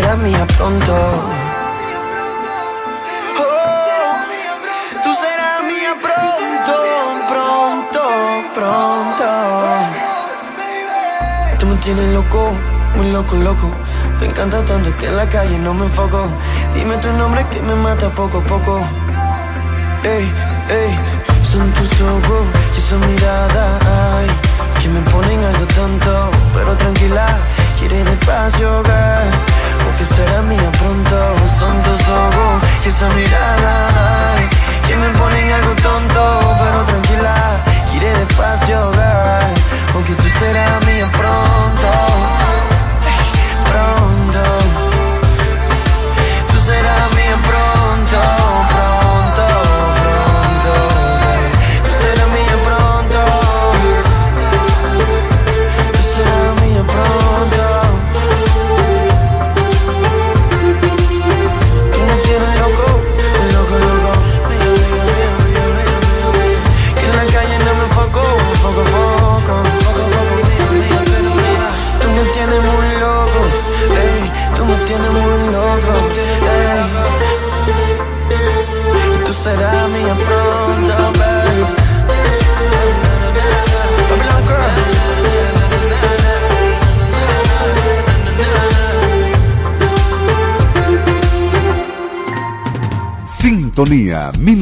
será 0.00 0.16
mía 0.16 0.46
pronto. 0.56 0.94
Oh, 3.38 4.12
tú 5.02 5.10
serás 5.14 5.62
mía 5.70 5.94
pronto, 6.04 6.76
pronto, 7.30 8.02
pronto. 8.54 9.28
Tú 11.58 11.66
me 11.66 11.76
tienes 11.76 12.14
loco, 12.14 12.52
muy 12.96 13.12
loco, 13.12 13.36
loco. 13.36 13.70
Me 14.20 14.26
encanta 14.26 14.64
tanto 14.64 14.96
que 14.96 15.06
en 15.06 15.16
la 15.16 15.28
calle 15.28 15.58
no 15.58 15.74
me 15.74 15.84
enfoco. 15.84 16.28
Dime 16.74 16.96
tu 16.98 17.12
nombre 17.12 17.44
que 17.50 17.60
me 17.60 17.74
mata 17.74 18.08
poco 18.10 18.38
a 18.38 18.44
poco. 18.44 18.80
Ey, 20.04 20.24
ey, 20.70 20.98
son 21.42 21.70
tus 21.74 21.92
ojos 22.00 22.44
y 22.74 22.78
esa 22.78 22.96
mirada, 23.06 23.78
ay, 24.16 24.28
que 24.80 24.88
me 24.88 25.00
ponen 25.10 25.44
algo 25.44 25.66
tonto, 25.66 26.30
pero 26.54 26.74
tranquila, 26.76 27.26
quiere 27.78 28.02
despacio, 28.02 28.82
girl 28.84 29.49
porque 29.84 30.04
será 30.04 30.42
mía 30.42 30.70
pronto. 30.78 31.16
Son 31.58 31.74
tus 31.82 32.08
ojos 32.08 32.62
y 32.84 32.88
esa 32.88 33.08
mirada, 33.10 33.74
que 34.86 34.96
me 34.96 35.08
ponen 35.18 35.52
algo 35.52 35.72
tonto. 35.74 36.22
Pero 36.62 36.78
tranquila, 36.90 37.36
quiere 37.90 38.10
despacio, 38.18 38.90
girl, 38.92 39.54
porque 39.92 40.12
tú 40.14 40.28
serás 40.38 40.86
mía 40.86 41.08
pronto. 41.12 41.90
Pronto, 43.70 44.42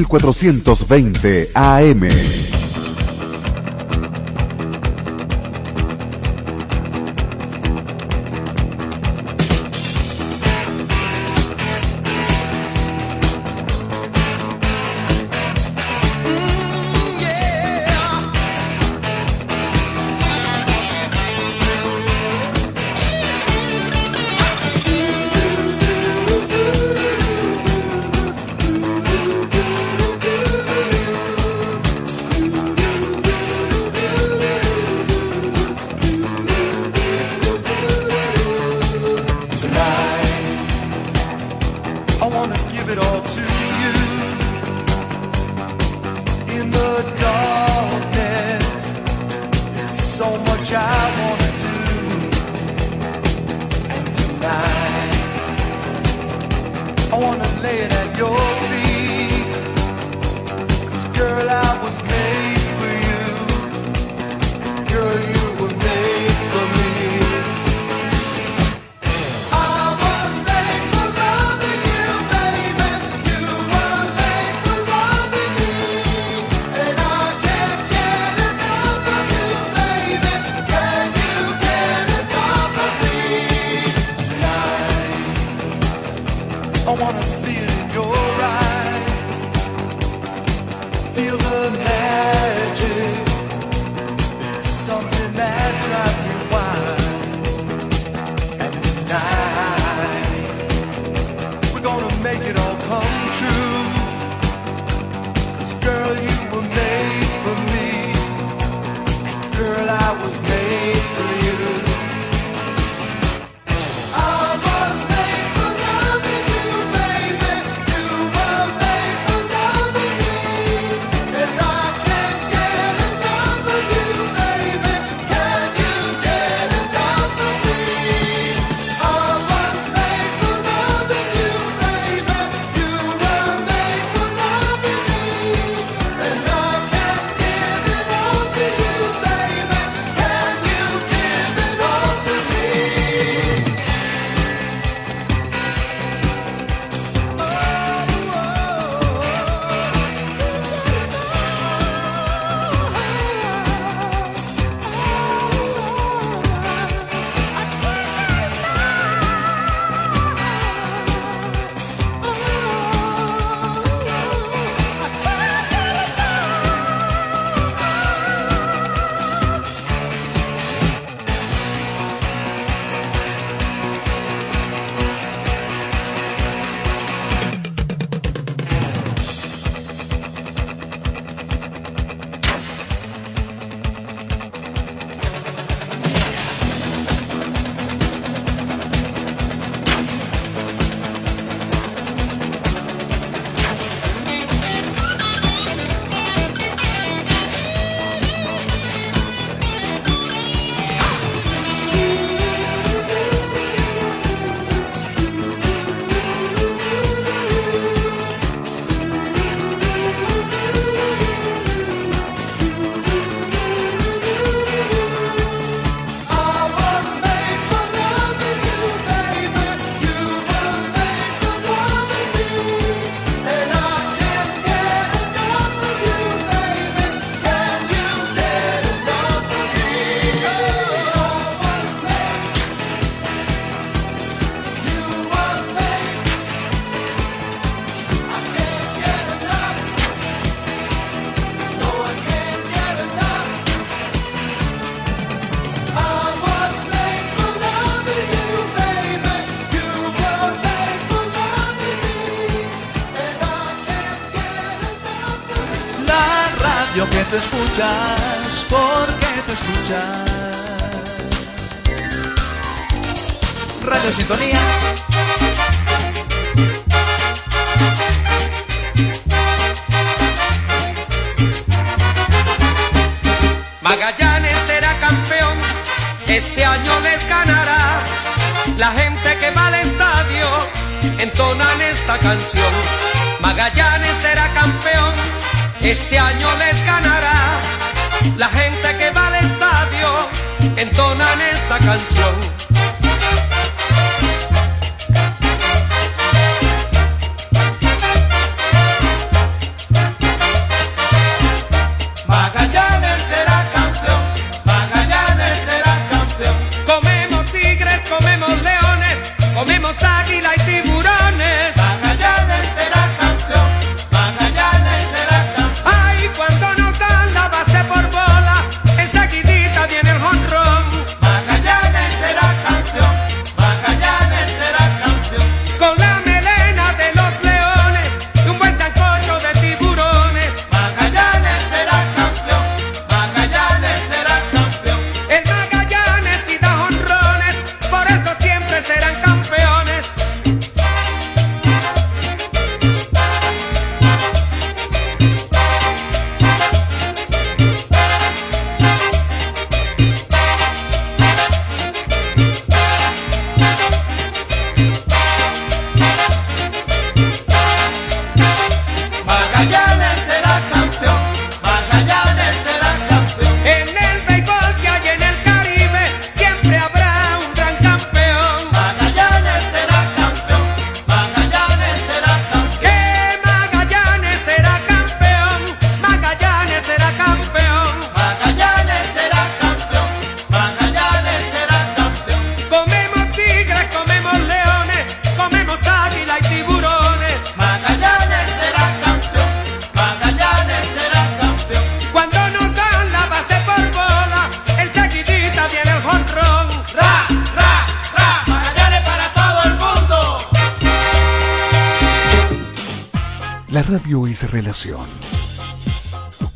1420 0.09 1.51
AM. 1.55 2.58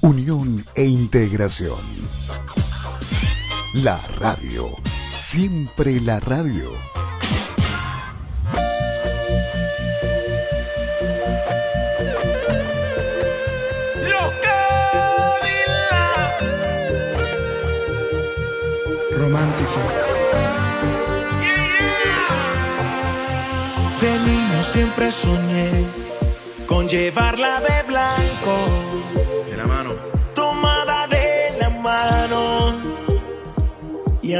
Unión 0.03 0.67
e 0.75 0.85
integración. 0.85 1.81
La 3.73 3.99
radio. 4.19 4.69
Siempre 5.17 5.99
la 5.99 6.21
radio. 6.21 6.92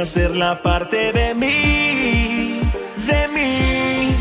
hacerla 0.03 0.61
parte 0.61 1.13
de 1.13 1.33
mí, 1.33 2.59
de 3.07 3.27
mí. 3.29 4.17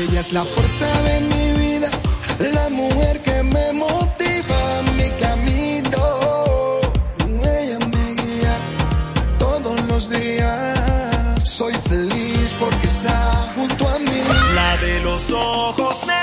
Ella 0.00 0.20
es 0.20 0.32
la 0.32 0.44
fuerza 0.46 0.86
de 1.02 1.20
mi 1.20 1.46
vida, 1.64 1.90
la 2.38 2.70
mujer 2.70 3.20
que 3.20 3.42
me 3.42 3.66
motiva 3.74 4.60
en 4.78 4.96
mi 4.96 5.10
camino. 5.24 6.02
Ella 7.42 7.78
me 7.92 8.06
guía 8.18 8.56
todos 9.38 9.78
los 9.88 10.08
días. 10.08 11.46
Soy 11.58 11.74
feliz 11.86 12.54
porque 12.58 12.86
está 12.86 13.18
junto 13.54 13.86
a 13.86 13.98
mí. 13.98 14.20
La 14.54 14.78
de 14.78 15.00
los 15.00 15.30
ojos 15.32 16.06
me. 16.06 16.13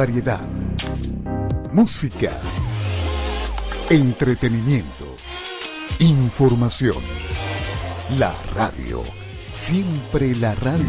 Variedad, 0.00 0.40
música, 1.74 2.32
entretenimiento, 3.90 5.04
información. 5.98 7.02
La 8.18 8.32
radio, 8.54 9.02
siempre 9.50 10.34
la 10.36 10.54
radio. 10.54 10.88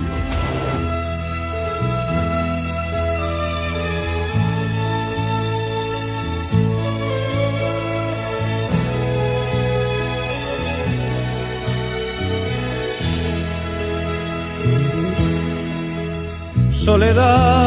Soledad 16.71 17.60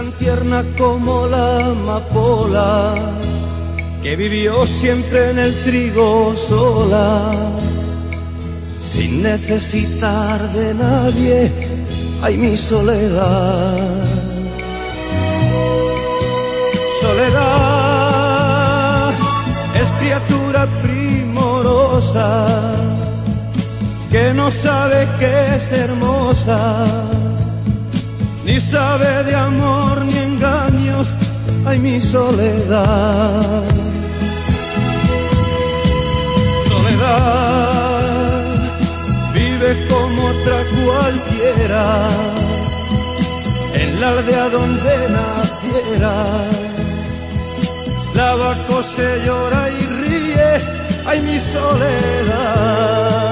tan 0.00 0.12
tierna 0.12 0.64
como 0.78 1.26
la 1.26 1.66
amapola 1.72 2.94
que 4.02 4.16
vivió 4.16 4.66
siempre 4.66 5.30
en 5.32 5.38
el 5.38 5.62
trigo 5.62 6.34
sola, 6.48 7.32
sin 8.92 9.22
necesitar 9.22 10.40
de 10.52 10.72
nadie. 10.72 11.52
Ay, 12.22 12.38
mi 12.38 12.56
soledad. 12.56 14.04
Soledad 17.02 18.30
es 19.82 19.88
criatura 20.00 20.66
primorosa 20.82 22.46
que 24.10 24.32
no 24.32 24.50
sabe 24.50 25.06
que 25.18 25.56
es 25.56 25.72
hermosa, 25.72 26.84
ni 28.46 28.58
sabe 28.60 29.24
de 29.24 29.34
amor 29.34 29.89
ay 31.70 31.78
mi 31.78 32.00
soledad. 32.00 33.62
Soledad 36.68 38.02
vive 39.34 39.70
como 39.88 40.18
otra 40.34 40.58
cualquiera, 40.78 41.84
en 43.74 44.00
la 44.00 44.08
aldea 44.10 44.48
donde 44.48 44.94
naciera. 45.16 46.14
Lava, 48.14 48.52
cose, 48.66 49.08
llora 49.24 49.62
y 49.70 49.82
ríe, 50.00 50.50
ay 51.06 51.18
mi 51.22 51.38
soledad. 51.54 53.29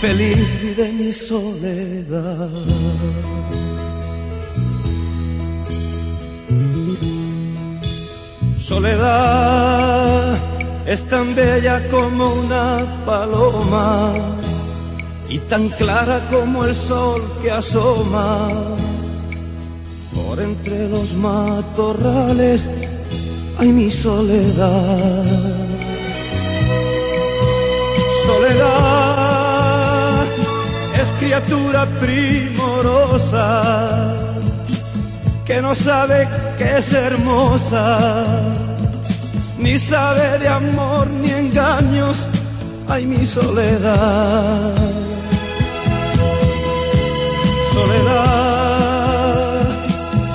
Feliz 0.00 0.46
vive 0.62 0.92
mi 0.92 1.12
soledad. 1.12 2.50
Soledad 8.58 10.36
es 10.86 11.04
tan 11.08 11.34
bella 11.34 11.88
como 11.90 12.34
una 12.34 13.02
paloma 13.06 14.12
y 15.28 15.38
tan 15.38 15.68
clara 15.68 16.28
como 16.30 16.64
el 16.64 16.74
sol 16.74 17.22
que 17.42 17.50
asoma 17.50 18.48
por 20.14 20.40
entre 20.40 20.88
los 20.88 21.14
matorrales, 21.14 22.68
ay 23.58 23.72
mi. 23.72 23.90
Soledad 23.90 25.35
criatura 31.26 31.86
primorosa 32.00 33.48
que 35.44 35.60
no 35.60 35.74
sabe 35.74 36.28
que 36.56 36.78
es 36.78 36.92
hermosa, 36.92 37.98
ni 39.58 39.76
sabe 39.76 40.38
de 40.38 40.48
amor 40.48 41.08
ni 41.20 41.30
engaños, 41.30 42.28
ay 42.88 43.06
mi 43.06 43.26
soledad. 43.26 44.72
Soledad 47.74 49.62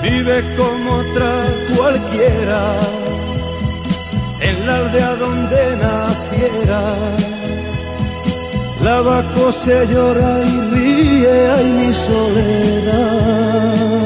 vive 0.03 0.55
como 0.57 0.91
otra 1.03 1.31
cualquiera, 1.73 2.61
en 4.41 4.67
la 4.67 4.75
aldea 4.75 5.15
donde 5.15 5.77
naciera. 5.77 7.30
Lava, 8.83 9.23
cose, 9.35 9.87
llora 9.87 10.41
y 10.43 10.59
ríe, 10.73 11.49
ay 11.55 11.65
mi 11.65 11.93
soledad. 11.93 14.00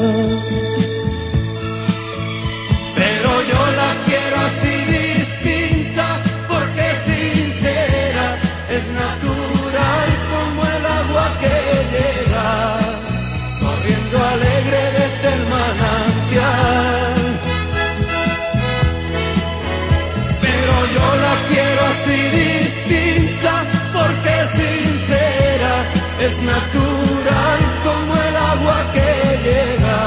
Es 26.26 26.42
natural 26.42 27.60
como 27.84 28.12
el 28.28 28.36
agua 28.52 28.78
que 28.94 29.10
llega 29.46 30.02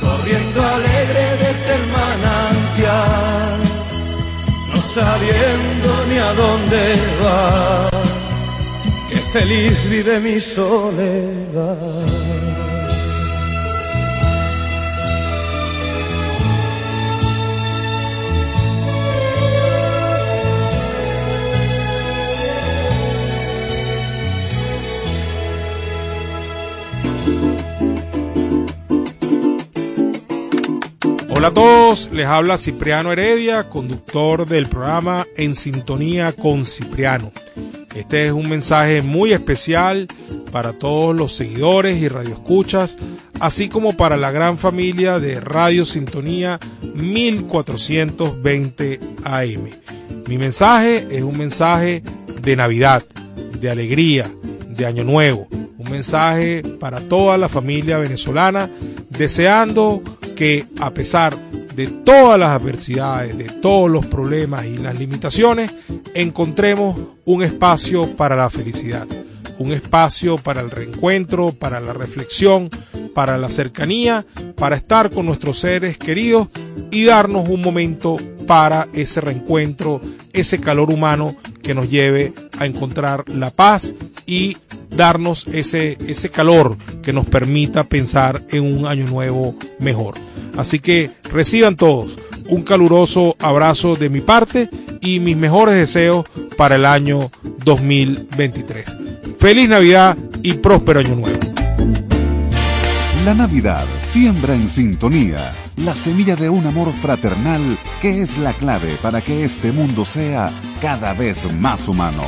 corriendo 0.00 0.58
alegre 0.76 1.24
desde 1.44 1.70
el 1.78 1.84
manantial, 1.98 3.58
no 4.72 4.80
sabiendo 4.98 5.88
ni 6.08 6.16
a 6.18 6.32
dónde 6.42 6.80
va. 7.22 7.90
Qué 9.08 9.18
feliz 9.36 9.76
vive 9.88 10.18
mi 10.18 10.40
soledad. 10.40 11.74
Hola 31.44 31.50
a 31.50 31.62
todos, 31.62 32.10
les 32.10 32.26
habla 32.26 32.56
Cipriano 32.56 33.12
Heredia, 33.12 33.68
conductor 33.68 34.48
del 34.48 34.66
programa 34.66 35.26
En 35.36 35.54
Sintonía 35.54 36.32
con 36.32 36.64
Cipriano. 36.64 37.32
Este 37.94 38.24
es 38.24 38.32
un 38.32 38.48
mensaje 38.48 39.02
muy 39.02 39.34
especial 39.34 40.08
para 40.50 40.72
todos 40.72 41.14
los 41.14 41.34
seguidores 41.34 42.00
y 42.00 42.08
radioescuchas, 42.08 42.96
así 43.40 43.68
como 43.68 43.94
para 43.94 44.16
la 44.16 44.30
gran 44.30 44.56
familia 44.56 45.20
de 45.20 45.38
Radio 45.38 45.84
Sintonía 45.84 46.58
1420 46.94 49.00
AM. 49.24 49.68
Mi 50.26 50.38
mensaje 50.38 51.06
es 51.10 51.22
un 51.22 51.36
mensaje 51.36 52.02
de 52.40 52.56
Navidad, 52.56 53.02
de 53.60 53.70
alegría, 53.70 54.32
de 54.70 54.86
Año 54.86 55.04
Nuevo, 55.04 55.46
un 55.50 55.90
mensaje 55.90 56.62
para 56.80 57.00
toda 57.00 57.36
la 57.36 57.50
familia 57.50 57.98
venezolana, 57.98 58.70
deseando 59.10 60.02
que 60.34 60.66
a 60.80 60.90
pesar 60.92 61.36
de 61.74 61.86
todas 61.86 62.38
las 62.38 62.50
adversidades, 62.50 63.36
de 63.36 63.44
todos 63.44 63.90
los 63.90 64.06
problemas 64.06 64.66
y 64.66 64.78
las 64.78 64.98
limitaciones, 64.98 65.70
encontremos 66.14 66.98
un 67.24 67.42
espacio 67.42 68.16
para 68.16 68.36
la 68.36 68.50
felicidad, 68.50 69.06
un 69.58 69.72
espacio 69.72 70.38
para 70.38 70.60
el 70.60 70.70
reencuentro, 70.70 71.52
para 71.52 71.80
la 71.80 71.92
reflexión, 71.92 72.70
para 73.14 73.38
la 73.38 73.48
cercanía, 73.48 74.26
para 74.56 74.76
estar 74.76 75.10
con 75.10 75.26
nuestros 75.26 75.58
seres 75.58 75.98
queridos 75.98 76.48
y 76.90 77.04
darnos 77.04 77.48
un 77.48 77.62
momento 77.62 78.16
para 78.46 78.88
ese 78.92 79.20
reencuentro, 79.20 80.00
ese 80.32 80.60
calor 80.60 80.90
humano 80.90 81.36
que 81.64 81.74
nos 81.74 81.90
lleve 81.90 82.32
a 82.58 82.66
encontrar 82.66 83.28
la 83.28 83.50
paz 83.50 83.92
y 84.26 84.56
darnos 84.90 85.48
ese, 85.48 85.98
ese 86.06 86.30
calor 86.30 86.76
que 87.02 87.12
nos 87.12 87.26
permita 87.26 87.82
pensar 87.82 88.40
en 88.50 88.62
un 88.62 88.86
año 88.86 89.06
nuevo 89.06 89.56
mejor. 89.80 90.14
Así 90.56 90.78
que 90.78 91.10
reciban 91.32 91.74
todos 91.74 92.16
un 92.48 92.62
caluroso 92.62 93.34
abrazo 93.40 93.96
de 93.96 94.10
mi 94.10 94.20
parte 94.20 94.68
y 95.00 95.18
mis 95.18 95.36
mejores 95.36 95.76
deseos 95.76 96.26
para 96.56 96.76
el 96.76 96.84
año 96.84 97.30
2023. 97.64 98.96
Feliz 99.38 99.68
Navidad 99.68 100.16
y 100.42 100.52
próspero 100.54 101.00
año 101.00 101.16
nuevo. 101.16 101.40
La 103.24 103.34
Navidad 103.34 103.86
siembra 104.02 104.54
en 104.54 104.68
sintonía 104.68 105.50
la 105.76 105.94
semilla 105.94 106.36
de 106.36 106.50
un 106.50 106.66
amor 106.66 106.92
fraternal 106.92 107.60
que 108.00 108.22
es 108.22 108.38
la 108.38 108.52
clave 108.52 108.96
para 109.02 109.22
que 109.22 109.44
este 109.44 109.72
mundo 109.72 110.04
sea 110.04 110.50
cada 110.80 111.12
vez 111.14 111.50
más 111.52 111.88
humano. 111.88 112.24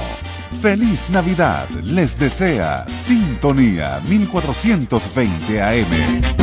Feliz 0.60 1.10
Navidad 1.10 1.68
les 1.82 2.18
desea 2.18 2.86
Sintonía 3.06 4.00
1420 4.08 5.62
AM. 5.62 6.36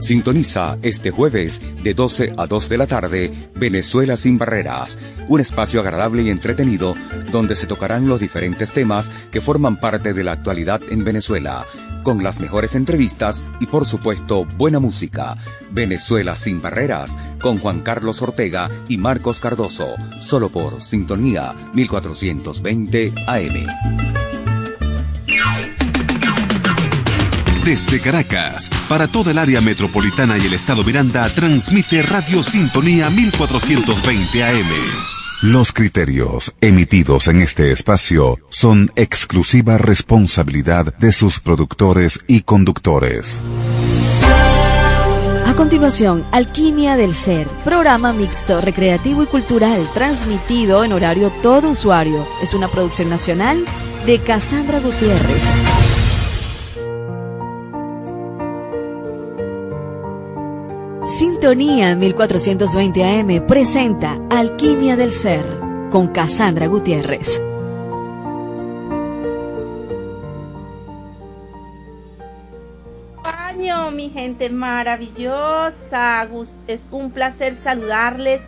Sintoniza 0.00 0.76
este 0.82 1.10
jueves 1.10 1.62
de 1.82 1.94
12 1.94 2.34
a 2.36 2.46
2 2.46 2.68
de 2.68 2.78
la 2.78 2.86
tarde 2.86 3.32
Venezuela 3.54 4.16
sin 4.16 4.36
barreras, 4.36 4.98
un 5.28 5.40
espacio 5.40 5.80
agradable 5.80 6.22
y 6.22 6.30
entretenido 6.30 6.94
donde 7.30 7.56
se 7.56 7.66
tocarán 7.66 8.06
los 8.06 8.20
diferentes 8.20 8.72
temas 8.72 9.10
que 9.30 9.40
forman 9.40 9.80
parte 9.80 10.12
de 10.12 10.24
la 10.24 10.32
actualidad 10.32 10.82
en 10.90 11.04
Venezuela, 11.04 11.64
con 12.04 12.22
las 12.22 12.38
mejores 12.38 12.76
entrevistas 12.76 13.44
y 13.58 13.66
por 13.66 13.86
supuesto 13.86 14.44
buena 14.44 14.78
música. 14.78 15.36
Venezuela 15.72 16.36
sin 16.36 16.62
barreras 16.62 17.18
con 17.40 17.58
Juan 17.58 17.80
Carlos 17.80 18.22
Ortega 18.22 18.70
y 18.88 18.98
Marcos 18.98 19.40
Cardoso, 19.40 19.88
solo 20.20 20.50
por 20.50 20.80
Sintonía 20.80 21.52
1420 21.72 23.12
AM. 23.26 23.66
Desde 27.64 27.98
Caracas, 27.98 28.68
para 28.90 29.08
toda 29.08 29.30
el 29.30 29.38
área 29.38 29.62
metropolitana 29.62 30.36
y 30.36 30.46
el 30.46 30.52
estado 30.52 30.84
Miranda, 30.84 31.26
transmite 31.30 32.02
Radio 32.02 32.42
Sintonía 32.42 33.08
1420 33.08 34.44
AM. 34.44 35.13
Los 35.44 35.72
criterios 35.72 36.54
emitidos 36.62 37.28
en 37.28 37.42
este 37.42 37.70
espacio 37.70 38.38
son 38.48 38.90
exclusiva 38.96 39.76
responsabilidad 39.76 40.96
de 40.96 41.12
sus 41.12 41.38
productores 41.38 42.18
y 42.26 42.40
conductores. 42.40 43.42
A 45.44 45.52
continuación, 45.54 46.24
Alquimia 46.32 46.96
del 46.96 47.14
Ser, 47.14 47.46
programa 47.62 48.14
mixto, 48.14 48.62
recreativo 48.62 49.22
y 49.22 49.26
cultural, 49.26 49.86
transmitido 49.92 50.82
en 50.82 50.94
horario 50.94 51.30
todo 51.42 51.68
usuario. 51.72 52.26
Es 52.42 52.54
una 52.54 52.68
producción 52.68 53.10
nacional 53.10 53.66
de 54.06 54.20
Cassandra 54.20 54.80
Gutiérrez. 54.80 55.42
Sintonía 61.06 61.94
1420 61.94 63.04
AM 63.04 63.46
presenta 63.46 64.18
Alquimia 64.30 64.96
del 64.96 65.12
Ser 65.12 65.44
con 65.90 66.08
Cassandra 66.08 66.66
Gutiérrez. 66.66 67.42
año, 73.22 73.90
mi 73.90 74.08
gente 74.08 74.48
maravillosa. 74.48 76.26
Es 76.66 76.88
un 76.90 77.10
placer 77.10 77.54
saludarles 77.54 78.40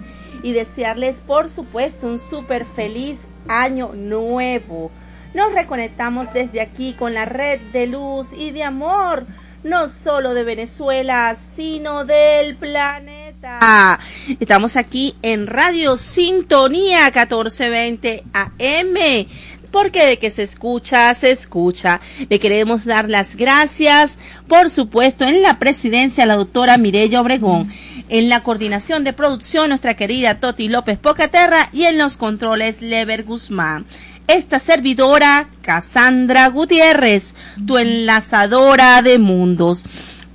y 0.42 0.52
desearles, 0.52 1.18
por 1.18 1.50
supuesto, 1.50 2.06
un 2.06 2.18
súper 2.18 2.64
feliz 2.64 3.20
año 3.48 3.92
nuevo. 3.94 4.90
Nos 5.34 5.52
reconectamos 5.52 6.32
desde 6.32 6.62
aquí 6.62 6.94
con 6.94 7.12
la 7.12 7.26
red 7.26 7.60
de 7.72 7.86
luz 7.86 8.32
y 8.32 8.50
de 8.52 8.62
amor, 8.64 9.26
no 9.66 9.88
solo 9.88 10.32
de 10.32 10.44
Venezuela, 10.44 11.36
sino 11.36 12.04
del 12.04 12.56
planeta. 12.56 13.98
Estamos 14.38 14.76
aquí 14.76 15.16
en 15.22 15.46
Radio 15.46 15.96
Sintonía 15.96 17.06
1420 17.06 18.24
AM 18.32 19.26
porque 19.70 20.06
de 20.06 20.18
que 20.18 20.30
se 20.30 20.42
escucha, 20.42 21.12
se 21.14 21.32
escucha. 21.32 22.00
Le 22.30 22.38
queremos 22.38 22.84
dar 22.84 23.10
las 23.10 23.36
gracias, 23.36 24.16
por 24.48 24.70
supuesto, 24.70 25.24
en 25.24 25.42
la 25.42 25.58
presidencia 25.58 26.24
la 26.24 26.36
doctora 26.36 26.78
Mireya 26.78 27.20
Obregón, 27.20 27.70
en 28.08 28.28
la 28.28 28.42
coordinación 28.42 29.04
de 29.04 29.12
producción 29.12 29.68
nuestra 29.68 29.94
querida 29.94 30.40
Toti 30.40 30.68
López 30.68 30.98
Pocaterra 30.98 31.68
y 31.72 31.84
en 31.84 31.98
los 31.98 32.16
controles 32.16 32.80
Lever 32.80 33.24
Guzmán. 33.24 33.84
Esta 34.28 34.58
servidora, 34.58 35.46
Cassandra 35.62 36.48
Gutiérrez, 36.48 37.32
tu 37.64 37.78
enlazadora 37.78 39.00
de 39.00 39.20
mundos. 39.20 39.84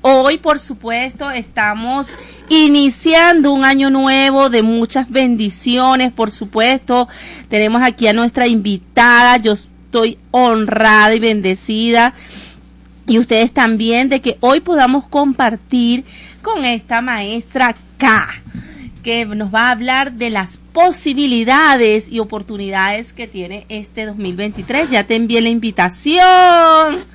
Hoy, 0.02 0.38
por 0.38 0.60
supuesto, 0.60 1.30
estamos 1.30 2.14
iniciando 2.48 3.52
un 3.52 3.66
año 3.66 3.90
nuevo 3.90 4.50
de 4.50 4.64
muchas 4.64 5.10
bendiciones, 5.10 6.14
por 6.14 6.32
supuesto. 6.32 7.10
Tenemos 7.50 7.82
aquí 7.84 8.08
a 8.08 8.14
nuestra 8.14 8.48
invitada. 8.48 9.36
Yo 9.38 9.54
estoy 9.54 10.18
honrada 10.32 11.14
y 11.14 11.20
bendecida. 11.20 12.14
Y 13.06 13.20
ustedes 13.20 13.52
también 13.52 14.08
de 14.08 14.22
que 14.22 14.38
hoy 14.40 14.62
podamos 14.62 15.06
compartir 15.10 16.06
con 16.42 16.64
esta 16.64 17.02
maestra 17.02 17.76
K, 17.98 18.42
que 19.02 19.26
nos 19.26 19.54
va 19.54 19.68
a 19.68 19.72
hablar 19.72 20.14
de 20.14 20.30
las 20.30 20.62
posibilidades 20.74 22.10
y 22.10 22.20
oportunidades 22.20 23.12
que 23.14 23.28
tiene 23.28 23.66
este 23.70 24.06
2023. 24.06 24.90
Ya 24.90 25.06
te 25.06 25.16
envié 25.16 25.42
la 25.42 25.50
invitación. 25.50 27.06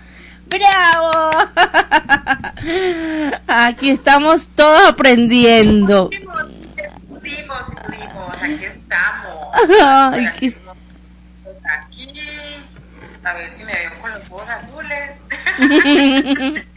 ¡Bravo! 0.49 1.30
Aquí 3.47 3.91
estamos 3.91 4.49
todos 4.49 4.89
aprendiendo. 4.89 6.11
Aquí 8.41 8.64
estamos. 8.64 9.37
Aquí, 11.68 12.09
a 13.24 13.34
ver 13.34 13.53
si 13.57 13.64
me 13.64 13.72
veo 13.72 13.91
con 14.01 14.11
los 14.11 14.30
ojos 14.30 14.49
azules. 14.49 15.11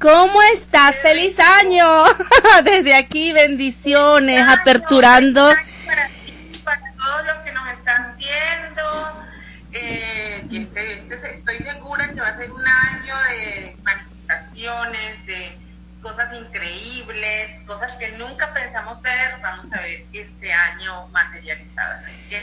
¿Cómo 0.00 0.40
estás? 0.54 0.94
¡Feliz 0.96 1.38
año! 1.40 2.04
Desde 2.64 2.94
aquí, 2.94 3.32
bendiciones, 3.32 4.46
aperturando. 4.48 5.48
Para 5.84 6.06
ti, 6.08 6.60
para 6.64 6.80
todos 6.96 7.26
los 7.26 7.36
que 7.38 7.52
nos 7.52 7.68
están 7.70 8.16
viendo, 8.16 9.26
eh, 9.72 10.46
que 10.48 10.58
este, 10.58 10.92
este- 10.98 11.34
estoy 11.38 11.58
segura 11.58 12.08
que 12.12 12.20
va 12.20 12.28
a 12.28 12.36
ser 12.36 12.52
un 12.52 12.64
año 12.66 13.16
de 13.30 13.76
manifestaciones, 13.82 15.26
de 15.26 15.58
cosas 16.02 16.32
increíbles, 16.34 17.50
cosas 17.66 17.90
que 17.96 18.12
nunca 18.18 18.52
pensamos 18.54 19.02
ver, 19.02 19.40
vamos 19.42 19.72
a 19.72 19.80
ver 19.80 20.04
este 20.12 20.52
año 20.52 21.08
materializadas. 21.08 22.04
Así 22.04 22.28
que 22.30 22.42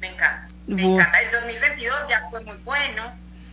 me 0.00 0.08
encanta. 0.08 0.48
Me 0.66 0.82
encanta. 0.82 1.20
El 1.20 1.30
2022 1.30 2.08
ya 2.08 2.26
fue 2.30 2.40
muy 2.42 2.56
bueno. 2.64 3.12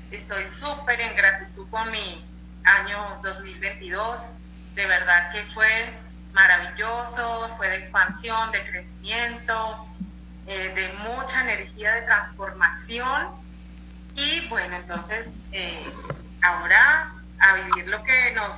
Estoy 0.10 0.44
súper 0.60 1.00
en 1.00 1.16
gratitud 1.16 1.70
con 1.70 1.90
mi 1.92 2.26
año 2.64 3.20
2022. 3.24 4.22
De 4.76 4.86
verdad 4.86 5.32
que 5.32 5.44
fue 5.54 5.68
maravilloso, 6.34 7.50
fue 7.58 7.70
de 7.70 7.78
expansión, 7.78 8.52
de 8.52 8.64
crecimiento, 8.66 9.86
eh, 10.48 10.72
de 10.76 10.94
mucha 11.10 11.42
energía 11.42 11.94
de 11.96 12.02
transformación. 12.04 13.28
Y 14.16 14.48
bueno, 14.50 14.76
entonces 14.78 15.28
eh, 15.52 15.86
ahora 16.42 17.14
a 17.40 17.56
vivir 17.56 17.88
lo 17.88 18.04
que 18.04 18.32
nos, 18.34 18.56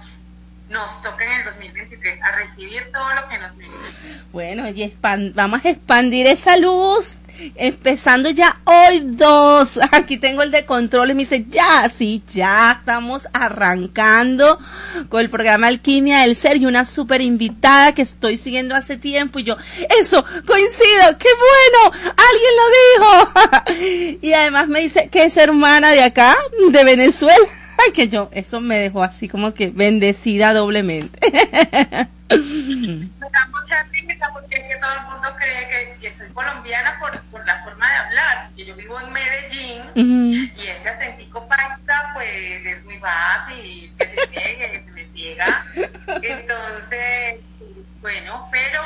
nos 0.70 1.02
toca 1.02 1.24
en 1.26 1.32
el 1.40 1.46
2023, 1.46 2.22
a 2.22 2.32
recibir 2.34 2.92
todo 2.92 3.14
lo 3.14 3.28
que 3.30 3.38
nos 3.40 3.58
viene. 3.58 3.74
Bueno, 4.32 4.68
y 4.70 4.84
expan- 4.84 5.34
vamos 5.34 5.64
a 5.66 5.70
expandir 5.70 6.28
esa 6.28 6.58
luz. 6.58 7.16
Empezando 7.56 8.30
ya 8.30 8.58
hoy 8.64 9.02
dos. 9.02 9.80
Aquí 9.92 10.18
tengo 10.18 10.42
el 10.42 10.52
de 10.52 10.66
controles. 10.66 11.16
Me 11.16 11.24
dice, 11.24 11.46
ya, 11.50 11.90
sí, 11.90 12.24
ya 12.34 12.78
estamos 12.80 13.28
arrancando 13.34 14.60
con 15.10 15.22
el 15.22 15.30
programa 15.30 15.68
Alquimia 15.68 16.22
del 16.22 16.36
Ser 16.36 16.58
y 16.58 16.66
una 16.66 16.86
super 16.86 17.22
invitada 17.22 17.94
que 17.94 18.02
estoy 18.02 18.38
siguiendo 18.38 18.76
hace 18.76 18.98
tiempo. 18.98 19.40
Y 19.40 19.44
yo, 19.44 19.58
eso, 20.00 20.24
coincido, 20.46 21.18
qué 21.20 21.30
bueno, 21.40 22.14
alguien 22.18 22.54
lo 22.60 23.76
dijo. 23.76 24.20
y 24.22 24.34
además 24.34 24.68
me 24.68 24.82
dice 24.82 25.10
que 25.12 25.26
es 25.26 25.38
hermana 25.38 25.92
de 25.92 26.04
acá, 26.04 26.38
de 26.70 26.84
Venezuela. 26.84 27.38
Que 27.94 28.08
yo, 28.08 28.30
eso 28.32 28.62
me 28.62 28.78
dejó 28.78 29.04
así 29.04 29.28
como 29.28 29.54
que 29.54 29.70
bendecida 29.70 30.54
doblemente. 30.54 31.20
Me 32.38 33.30
da 33.30 33.48
mucha 33.48 33.84
risa 33.84 34.30
porque 34.34 34.56
es 34.56 34.64
que 34.68 34.76
todo 34.78 34.94
el 34.94 35.02
mundo 35.02 35.36
cree 35.38 35.68
que, 35.68 36.00
que 36.00 36.18
soy 36.18 36.30
colombiana 36.34 36.98
por, 37.00 37.22
por 37.24 37.46
la 37.46 37.64
forma 37.64 37.90
de 37.90 37.96
hablar. 37.96 38.50
Que 38.56 38.66
yo 38.66 38.76
vivo 38.76 39.00
en 39.00 39.12
Medellín 39.12 39.82
Ujú. 39.92 40.62
y 40.62 40.68
ese 40.68 40.90
acentico 40.90 41.48
paisa 41.48 42.12
pues 42.14 42.66
es 42.66 42.84
muy 42.86 42.98
fácil 43.00 43.94
que 43.98 44.06
se 44.08 44.28
pegue, 44.28 44.72
que 44.72 44.84
se 44.86 44.92
me 44.92 45.04
pega. 45.06 45.66
Entonces, 46.22 47.40
bueno, 48.02 48.48
pero 48.52 48.82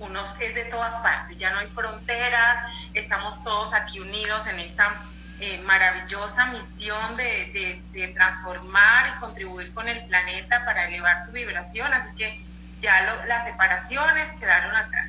uno 0.00 0.20
es 0.40 0.54
de 0.54 0.64
todas 0.64 0.92
partes, 1.02 1.38
ya 1.38 1.50
no 1.50 1.60
hay 1.60 1.68
fronteras, 1.68 2.72
estamos 2.92 3.42
todos 3.44 3.72
aquí 3.72 4.00
unidos 4.00 4.46
en 4.48 4.60
esta 4.60 5.02
eh, 5.40 5.58
maravillosa 5.64 6.46
misión 6.46 7.16
de, 7.16 7.82
de- 7.92 8.08
transformar 8.08 9.08
y 9.16 9.20
contribuir 9.20 9.72
con 9.74 9.88
el 9.88 10.04
planeta 10.06 10.64
para 10.64 10.86
elevar 10.86 11.24
su 11.26 11.32
vibración, 11.32 11.92
así 11.92 12.14
que 12.16 12.40
ya 12.80 13.02
lo- 13.02 13.24
las 13.26 13.44
separaciones 13.44 14.30
quedaron 14.38 14.74
atrás. 14.76 15.06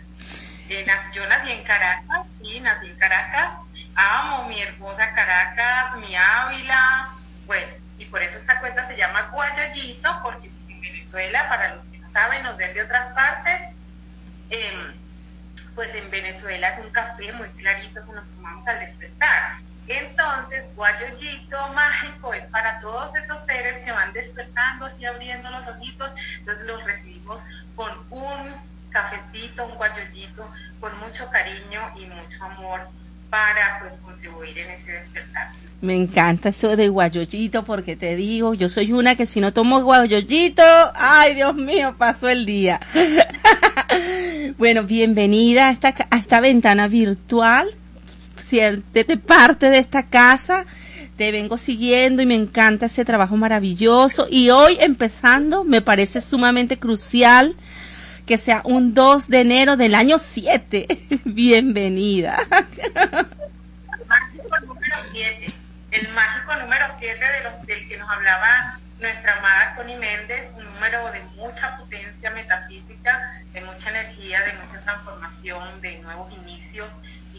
Eh, 0.69 0.83
nac- 0.87 1.11
yo 1.11 1.25
nací 1.27 1.51
en 1.51 1.63
Caracas, 1.63 2.21
sí, 2.41 2.59
nací 2.59 2.87
en 2.87 2.97
Caracas, 2.97 3.49
amo 3.95 4.45
mi 4.49 4.61
hermosa 4.61 5.13
Caracas, 5.13 5.95
mi 5.97 6.15
Ávila, 6.15 7.09
bueno, 7.45 7.71
y 7.97 8.05
por 8.05 8.21
eso 8.23 8.37
esta 8.39 8.59
cuenta 8.59 8.87
se 8.87 8.97
llama 8.97 9.29
Guayollito, 9.31 10.19
porque 10.23 10.49
en 10.67 10.81
Venezuela, 10.81 11.47
para 11.49 11.75
los 11.75 11.85
que 11.87 11.99
no 11.99 12.09
saben, 12.11 12.41
nos 12.43 12.57
ven 12.57 12.73
de 12.73 12.81
otras 12.81 13.09
partes, 13.13 13.61
em, 14.49 14.93
pues 15.75 15.93
en 15.93 16.09
Venezuela 16.09 16.69
es 16.69 16.79
un 16.85 16.91
café 16.91 17.31
muy 17.33 17.49
clarito 17.49 18.05
que 18.05 18.11
nos 18.13 18.27
tomamos 18.35 18.67
al 18.67 18.79
despertar. 18.79 19.57
Entonces, 19.87 20.63
guayollito 20.75 21.57
mágico 21.73 22.33
es 22.33 22.45
para 22.47 22.79
todos 22.79 23.15
esos 23.15 23.45
seres 23.45 23.83
que 23.83 23.91
van 23.91 24.13
despertando, 24.13 24.85
así 24.85 25.05
abriendo 25.05 25.49
los 25.51 25.67
ojitos. 25.67 26.11
Entonces 26.39 26.67
los 26.67 26.83
recibimos 26.83 27.41
con 27.75 27.91
un 28.09 28.55
cafecito, 28.89 29.65
un 29.65 29.75
guayollito, 29.75 30.49
con 30.79 30.97
mucho 30.99 31.29
cariño 31.29 31.81
y 31.95 32.05
mucho 32.05 32.43
amor 32.43 32.81
para 33.29 33.79
pues 33.81 33.93
contribuir 34.01 34.57
en 34.57 34.71
ese 34.71 34.91
despertar. 34.91 35.51
Me 35.81 35.93
encanta 35.93 36.49
eso 36.49 36.75
de 36.75 36.87
guayollito 36.87 37.63
porque 37.63 37.95
te 37.95 38.15
digo, 38.15 38.53
yo 38.53 38.69
soy 38.69 38.93
una 38.93 39.15
que 39.15 39.25
si 39.25 39.41
no 39.41 39.53
tomo 39.53 39.81
guayollito, 39.81 40.63
ay 40.95 41.35
Dios 41.35 41.53
mío, 41.55 41.95
pasó 41.97 42.29
el 42.29 42.45
día. 42.45 42.79
bueno, 44.57 44.83
bienvenida 44.83 45.67
a 45.67 45.71
esta, 45.71 45.93
a 46.09 46.17
esta 46.17 46.39
ventana 46.39 46.87
virtual, 46.87 47.69
siéntete 48.45 49.17
parte 49.17 49.69
de 49.69 49.79
esta 49.79 50.03
casa, 50.03 50.65
te 51.17 51.31
vengo 51.31 51.57
siguiendo 51.57 52.21
y 52.21 52.25
me 52.25 52.35
encanta 52.35 52.85
ese 52.85 53.05
trabajo 53.05 53.35
maravilloso 53.37 54.27
y 54.29 54.49
hoy 54.51 54.77
empezando 54.79 55.63
me 55.63 55.81
parece 55.81 56.21
sumamente 56.21 56.77
crucial 56.77 57.55
que 58.25 58.37
sea 58.37 58.61
un 58.63 58.93
2 58.93 59.29
de 59.29 59.41
enero 59.41 59.77
del 59.77 59.95
año 59.95 60.19
7. 60.19 60.87
Bienvenida. 61.25 62.37
mágico 64.07 64.59
número 64.65 64.95
7, 65.11 65.53
el 65.91 66.09
mágico 66.09 66.55
número 66.55 66.85
7 66.99 67.15
de 67.17 67.73
del 67.73 67.87
que 67.87 67.97
nos 67.97 68.09
hablaba 68.09 68.79
nuestra 68.99 69.37
amada 69.37 69.75
Connie 69.75 69.97
Méndez, 69.97 70.49
un 70.55 70.65
número 70.65 71.11
de 71.11 71.21
mucha 71.35 71.77
potencia 71.77 72.29
metafísica, 72.31 73.41
de 73.53 73.61
mucha 73.61 73.89
energía, 73.89 74.41
de 74.43 74.53
mucha 74.53 74.79
transformación, 74.81 75.81
de 75.81 75.97
nuevos 75.99 76.31
inicios 76.33 76.89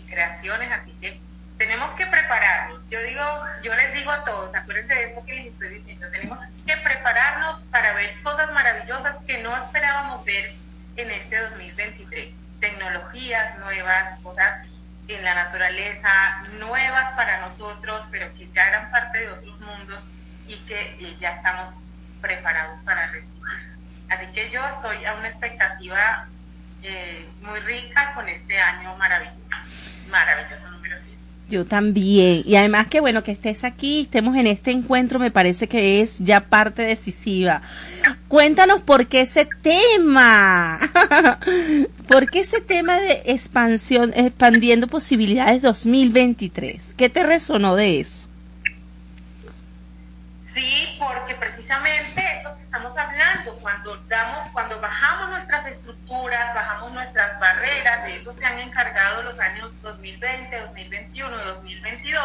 creaciones, 0.07 0.71
así 0.73 0.93
que 1.01 1.21
tenemos 1.59 1.91
que 1.93 2.07
prepararnos. 2.07 2.83
Yo 2.91 3.01
digo, 3.03 3.23
yo 3.63 3.75
les 3.75 3.93
digo 3.95 4.11
a 4.11 4.25
todos, 4.25 4.55
acuérdense 4.55 4.95
de 4.95 5.13
eso 5.13 5.25
que 5.25 5.35
les 5.35 5.47
estoy 5.47 5.69
diciendo, 5.71 6.09
tenemos 6.11 6.39
que 6.67 6.77
prepararnos 6.77 7.63
para 7.71 7.93
ver 7.95 8.21
cosas 8.23 8.53
maravillosas 8.53 9.17
que 9.27 9.43
no 9.43 9.57
esperábamos 9.57 10.25
ver 10.25 10.55
en 10.97 11.11
este 11.11 11.39
2023. 11.39 12.35
Tecnologías 12.61 13.59
nuevas, 13.59 14.21
cosas 14.21 14.67
en 15.09 15.25
la 15.25 15.35
naturaleza, 15.35 16.43
nuevas 16.59 17.13
para 17.13 17.41
nosotros, 17.41 18.07
pero 18.11 18.33
que 18.35 18.49
ya 18.53 18.69
eran 18.69 18.91
parte 18.91 19.19
de 19.19 19.31
otros 19.31 19.61
mundos 19.61 20.03
y 20.49 20.57
que 20.67 20.97
eh, 21.01 21.17
ya 21.19 21.31
estamos 21.31 21.75
preparados 22.21 22.81
para 22.81 23.07
recibir. 23.09 23.37
Así 24.09 24.27
que 24.33 24.51
yo 24.51 24.65
estoy 24.67 25.05
a 25.05 25.15
una 25.15 25.29
expectativa 25.29 26.27
eh, 26.83 27.29
muy 27.43 27.61
rica 27.61 28.13
con 28.15 28.29
este 28.29 28.59
año 28.61 28.97
maravilloso, 28.97 29.39
maravilloso 30.11 30.71
número 30.71 30.97
7. 31.03 31.17
Yo 31.49 31.65
también. 31.65 32.43
Y 32.45 32.57
además 32.57 32.89
que 32.89 33.01
bueno 33.01 33.23
que 33.23 33.33
estés 33.33 33.65
aquí, 33.65 34.03
estemos 34.03 34.37
en 34.37 34.47
este 34.47 34.71
encuentro, 34.71 35.19
me 35.19 35.31
parece 35.31 35.69
que 35.69 36.01
es 36.01 36.19
ya 36.19 36.41
parte 36.41 36.83
decisiva. 36.83 37.63
Cuéntanos 38.29 38.83
por 38.83 39.07
qué 39.07 39.23
ese 39.23 39.49
tema. 39.63 40.79
¿Por 42.09 42.29
qué 42.31 42.41
ese 42.41 42.61
tema 42.61 42.97
de 42.97 43.23
expansión, 43.27 44.13
expandiendo 44.15 44.87
posibilidades 44.87 45.63
2023? 45.63 46.95
¿Qué 46.97 47.09
te 47.09 47.25
resonó 47.25 47.77
de 47.77 48.01
eso? 48.01 48.26
Sí, 50.57 50.97
porque 50.99 51.35
precisamente 51.35 52.39
eso 52.41 52.57
que 52.57 52.63
estamos 52.63 52.97
hablando, 52.97 53.59
cuando 53.59 53.95
damos, 54.09 54.51
cuando 54.53 54.81
bajamos 54.81 55.29
nuestras 55.29 55.67
estructuras, 55.67 56.55
bajamos 56.55 56.93
nuestras 56.93 57.39
barreras, 57.39 58.05
de 58.05 58.17
eso 58.17 58.33
se 58.33 58.43
han 58.43 58.59
encargado 58.61 59.23
los 59.25 59.39
años 59.39 59.71
2020, 59.83 60.59
2021 60.59 61.43
y 61.43 61.45
2022, 61.45 62.25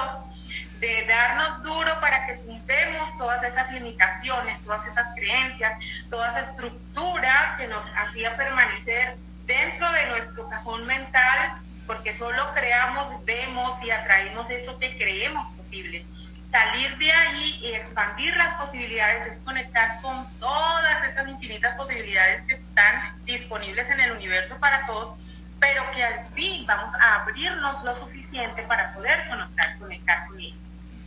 de 0.79 1.05
darnos 1.07 1.61
duro 1.61 1.99
para 1.99 2.25
que 2.25 2.37
juntemos 2.37 3.17
todas 3.17 3.43
esas 3.43 3.69
limitaciones, 3.73 4.61
todas 4.61 4.87
esas 4.87 5.13
creencias, 5.13 5.83
toda 6.09 6.29
esa 6.29 6.51
estructura 6.51 7.55
que 7.57 7.67
nos 7.67 7.83
hacía 7.97 8.37
permanecer 8.37 9.17
dentro 9.45 9.91
de 9.91 10.05
nuestro 10.05 10.47
cajón 10.47 10.87
mental, 10.87 11.59
porque 11.85 12.15
solo 12.15 12.53
creamos, 12.53 13.25
vemos 13.25 13.83
y 13.83 13.91
atraemos 13.91 14.49
eso 14.49 14.79
que 14.79 14.97
creemos 14.97 15.51
posible 15.57 16.05
salir 16.51 16.97
de 16.97 17.11
ahí 17.11 17.59
y 17.63 17.73
expandir 17.73 18.35
las 18.35 18.55
posibilidades 18.55 19.27
es 19.27 19.37
conectar 19.43 20.01
con 20.01 20.29
todas 20.39 21.03
estas 21.07 21.27
infinitas 21.29 21.75
posibilidades 21.77 22.41
que 22.45 22.55
están 22.55 23.25
disponibles 23.25 23.89
en 23.89 24.01
el 24.01 24.11
universo 24.11 24.57
para 24.59 24.85
todos, 24.85 25.17
pero 25.59 25.89
que 25.91 26.03
al 26.03 26.25
fin 26.33 26.65
vamos 26.65 26.93
a 26.95 27.21
abrirnos 27.21 27.83
lo 27.83 27.95
suficiente 27.95 28.63
para 28.63 28.93
poder 28.93 29.29
conectar, 29.29 29.77
conectar 29.79 30.27
con 30.27 30.39
ellos. 30.39 30.57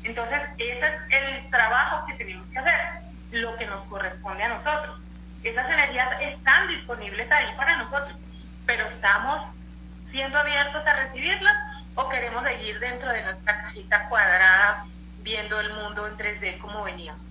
Entonces, 0.03 0.41
ese 0.59 0.87
es 0.87 1.03
el 1.11 1.51
trabajo 1.51 2.07
que 2.07 2.15
tenemos 2.15 2.49
que 2.51 2.59
hacer, 2.59 2.81
lo 3.33 3.57
que 3.57 3.67
nos 3.67 3.83
corresponde 3.83 4.45
a 4.45 4.49
nosotros. 4.49 5.01
Esas 5.43 5.69
energías 5.69 6.09
están 6.23 6.69
disponibles 6.69 7.31
ahí 7.31 7.55
para 7.57 7.77
nosotros, 7.77 8.19
pero 8.65 8.87
estamos 8.87 9.43
siendo 10.11 10.39
abiertos 10.39 10.87
a 10.87 10.95
recibirlas 10.95 11.85
o 11.95 12.09
queremos 12.09 12.45
seguir 12.45 12.79
dentro 12.79 13.13
de 13.13 13.23
nuestra 13.23 13.63
cajita 13.63 14.09
cuadrada 14.09 14.85
viendo 15.25 15.59
el 15.59 15.73
mundo 15.73 16.07
en 16.07 16.17
3D 16.17 16.59
como 16.59 16.85
veníamos. 16.85 17.23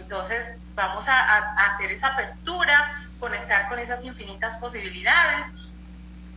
Entonces 0.00 0.56
vamos 0.74 1.06
a, 1.06 1.54
hacer 1.74 1.90
esa 1.92 2.08
apertura, 2.08 2.94
conectar 3.18 3.68
con 3.68 3.78
esas 3.78 4.02
infinitas 4.02 4.56
posibilidades. 4.56 5.46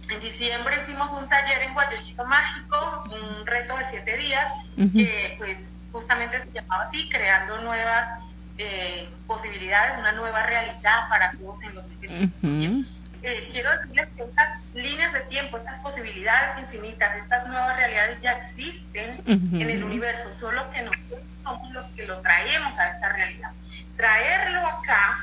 En 0.09 0.20
diciembre 0.20 0.82
hicimos 0.84 1.09
un 1.11 1.30
taller 1.30 1.61
en 1.61 1.74
Guayollito 1.74 2.26
Mágico, 2.26 3.03
un 3.05 3.47
reto 3.47 3.78
de 3.78 3.86
siete 3.89 4.18
días, 4.18 4.51
que 4.76 5.36
pues 5.38 5.57
justamente 5.93 6.43
se 6.43 6.51
llamaba 6.51 6.84
así, 6.84 7.07
creando 7.07 7.61
nuevas 7.61 8.20
eh, 8.57 9.07
posibilidades, 9.28 9.97
una 9.97 10.11
nueva 10.11 10.43
realidad 10.45 11.07
para 11.07 11.32
todos 11.32 11.61
en 11.64 11.76
los 11.76 11.86
Ujú. 11.86 12.86
Eh, 13.24 13.47
quiero 13.51 13.71
decirles 13.78 14.09
que 14.17 14.24
estas 14.24 14.63
líneas 14.74 15.13
de 15.13 15.21
tiempo, 15.21 15.57
estas 15.57 15.80
posibilidades 15.80 16.59
infinitas, 16.59 17.15
estas 17.17 17.47
nuevas 17.47 17.78
realidades 17.78 18.19
ya 18.21 18.34
existen 18.34 19.21
en 19.26 19.69
el 19.69 19.84
universo, 19.84 20.34
solo 20.39 20.69
que 20.71 20.82
nosotros 20.82 21.21
somos 21.41 21.71
los 21.71 21.88
que 21.91 22.05
lo 22.05 22.19
traemos 22.19 22.78
a 22.78 22.89
esta 22.89 23.09
realidad. 23.13 23.51
Traerlo 23.95 24.67
acá, 24.67 25.19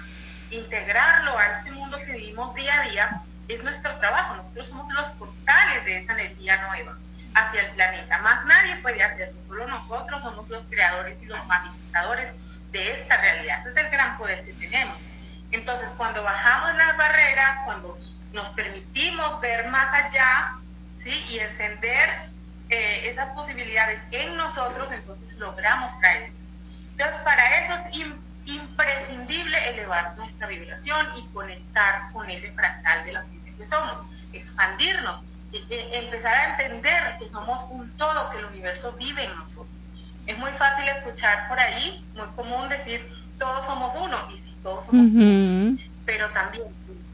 integrarlo 0.50 1.38
a 1.38 1.58
este 1.58 1.72
mundo 1.72 1.98
que 1.98 2.12
vivimos 2.12 2.54
día 2.54 2.80
a 2.80 2.88
día, 2.88 3.22
es 3.48 3.62
nuestro 3.62 3.94
trabajo. 3.96 4.36
Nosotros 4.36 4.68
somos 4.68 4.92
los 4.94 5.06
portales 5.12 5.84
de 5.84 5.98
esa 5.98 6.12
energía 6.14 6.56
nueva 6.68 6.96
hacia 7.34 7.62
el 7.62 7.70
planeta. 7.72 8.18
Más 8.18 8.44
nadie 8.46 8.76
puede 8.76 9.02
hacerlo, 9.02 9.38
solo 9.46 9.66
nosotros 9.68 10.22
somos 10.22 10.48
los 10.48 10.64
creadores 10.70 11.22
y 11.22 11.26
los 11.26 11.46
manifestadores 11.46 12.34
de 12.72 12.92
esta 12.94 13.16
realidad. 13.18 13.60
Ese 13.60 13.70
es 13.70 13.76
el 13.76 13.90
gran 13.90 14.16
poder 14.16 14.44
que 14.44 14.52
tenemos. 14.54 14.96
Entonces, 15.52 15.88
cuando 15.96 16.22
bajamos 16.22 16.74
las 16.76 16.96
barreras, 16.96 17.60
cuando 17.64 17.98
nos 18.32 18.48
permitimos 18.50 19.40
ver 19.40 19.68
más 19.68 19.92
allá, 19.92 20.52
¿sí? 21.02 21.10
Y 21.28 21.38
encender 21.40 22.30
eh, 22.68 23.10
esas 23.10 23.30
posibilidades 23.30 24.00
en 24.12 24.36
nosotros, 24.36 24.90
entonces 24.92 25.36
logramos 25.38 25.98
traer. 26.00 26.30
Entonces, 26.92 27.20
para 27.24 27.64
eso 27.64 27.74
es 27.74 27.94
im- 27.96 28.20
imprescindible 28.44 29.68
elevar 29.70 30.16
nuestra 30.16 30.46
vibración 30.46 31.06
y 31.16 31.26
conectar 31.32 32.12
con 32.12 32.30
ese 32.30 32.52
fractal 32.52 33.04
de 33.04 33.12
la 33.12 33.22
gente 33.22 33.54
que 33.56 33.66
somos, 33.66 34.02
expandirnos, 34.32 35.22
e- 35.52 35.66
e- 35.68 35.98
empezar 36.04 36.32
a 36.34 36.50
entender 36.50 37.16
que 37.18 37.28
somos 37.30 37.64
un 37.70 37.96
todo, 37.96 38.30
que 38.30 38.38
el 38.38 38.44
universo 38.44 38.92
vive 38.92 39.24
en 39.24 39.36
nosotros. 39.36 39.66
Es 40.26 40.38
muy 40.38 40.52
fácil 40.52 40.86
escuchar 40.88 41.48
por 41.48 41.58
ahí, 41.58 42.04
muy 42.14 42.26
común 42.36 42.68
decir 42.68 43.04
todos 43.38 43.66
somos 43.66 43.94
uno, 43.96 44.30
y 44.30 44.38
todos 44.62 44.86
somos 44.86 45.08
uno, 45.12 45.78
pero 46.04 46.28
también 46.30 46.64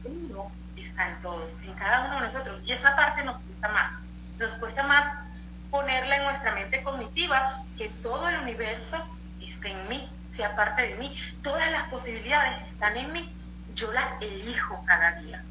el 0.05 0.11
uno 0.11 0.51
está 0.75 1.09
en 1.09 1.21
todos, 1.21 1.51
en 1.63 1.73
cada 1.73 2.05
uno 2.05 2.15
de 2.15 2.27
nosotros, 2.27 2.61
y 2.65 2.71
esa 2.71 2.95
parte 2.95 3.23
nos 3.23 3.39
cuesta 3.39 3.69
más, 3.69 3.91
nos 4.39 4.51
cuesta 4.59 4.83
más 4.83 5.27
ponerla 5.69 6.17
en 6.17 6.23
nuestra 6.23 6.55
mente 6.55 6.81
cognitiva 6.83 7.63
que 7.77 7.89
todo 8.01 8.27
el 8.29 8.39
universo 8.39 9.03
está 9.41 9.69
en 9.69 9.89
mí, 9.89 10.09
sea 10.35 10.55
parte 10.55 10.81
de 10.83 10.95
mí, 10.95 11.15
todas 11.43 11.71
las 11.71 11.89
posibilidades 11.89 12.67
están 12.71 12.95
en 12.97 13.11
mí, 13.11 13.33
yo 13.73 13.91
las 13.91 14.21
elijo 14.21 14.83
cada 14.85 15.13
día, 15.21 15.43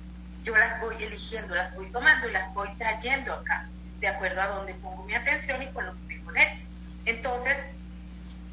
yo 0.44 0.56
las 0.56 0.80
voy 0.80 0.96
eligiendo, 1.02 1.54
las 1.54 1.74
voy 1.74 1.90
tomando 1.90 2.28
y 2.28 2.32
las 2.32 2.52
voy 2.54 2.68
trayendo 2.78 3.32
acá, 3.32 3.68
de 4.00 4.08
acuerdo 4.08 4.42
a 4.42 4.46
donde 4.46 4.74
pongo 4.74 5.04
mi 5.04 5.14
atención 5.14 5.62
y 5.62 5.68
con 5.68 5.86
lo 5.86 5.92
que 5.92 6.16
me 6.16 6.24
conecto. 6.24 6.66
Entonces, 7.04 7.56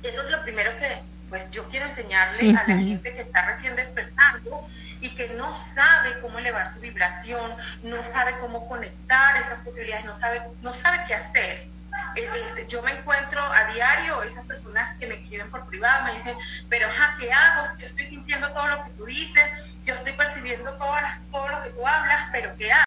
eso 0.03 0.21
es 0.21 0.29
lo 0.29 0.41
primero 0.43 0.75
que 0.77 1.01
pues 1.33 1.49
yo 1.49 1.67
quiero 1.69 1.87
enseñarle 1.87 2.51
a 2.51 2.63
la 2.67 2.77
gente 2.77 3.11
que 3.11 3.21
está 3.21 3.43
recién 3.47 3.75
despertando 3.75 4.67
y 5.01 5.09
que 5.15 5.29
no 5.29 5.51
sabe 5.73 6.19
cómo 6.21 6.37
elevar 6.37 6.71
su 6.71 6.79
vibración, 6.79 7.55
no 7.81 8.03
sabe 8.03 8.37
cómo 8.39 8.67
conectar 8.69 9.37
esas 9.37 9.59
posibilidades, 9.61 10.05
no 10.05 10.15
sabe, 10.15 10.43
no 10.61 10.75
sabe 10.75 10.99
qué 11.07 11.15
hacer. 11.15 11.67
Eh, 12.15 12.29
eh, 12.57 12.65
yo 12.69 12.83
me 12.83 12.91
encuentro 12.91 13.41
a 13.41 13.63
diario 13.73 14.21
esas 14.21 14.45
personas 14.45 14.95
que 14.97 15.07
me 15.07 15.15
escriben 15.15 15.49
por 15.49 15.65
privado, 15.65 16.03
me 16.05 16.13
dicen, 16.19 16.37
pero 16.69 16.87
ajá, 16.87 17.15
¿qué 17.19 17.33
hago? 17.33 17.65
Yo 17.79 17.87
estoy 17.87 18.05
sintiendo 18.05 18.51
todo 18.53 18.67
lo 18.67 18.83
que 18.83 18.91
tú 18.91 19.05
dices, 19.05 19.43
yo 19.85 19.95
estoy 19.95 20.13
percibiendo 20.13 20.71
todo, 20.73 20.93
las- 21.01 21.19
todo 21.31 21.47
lo 21.49 21.63
que 21.63 21.69
tú 21.71 21.87
hablas, 21.87 22.29
pero 22.31 22.55
¿qué 22.57 22.71
hago? 22.71 22.83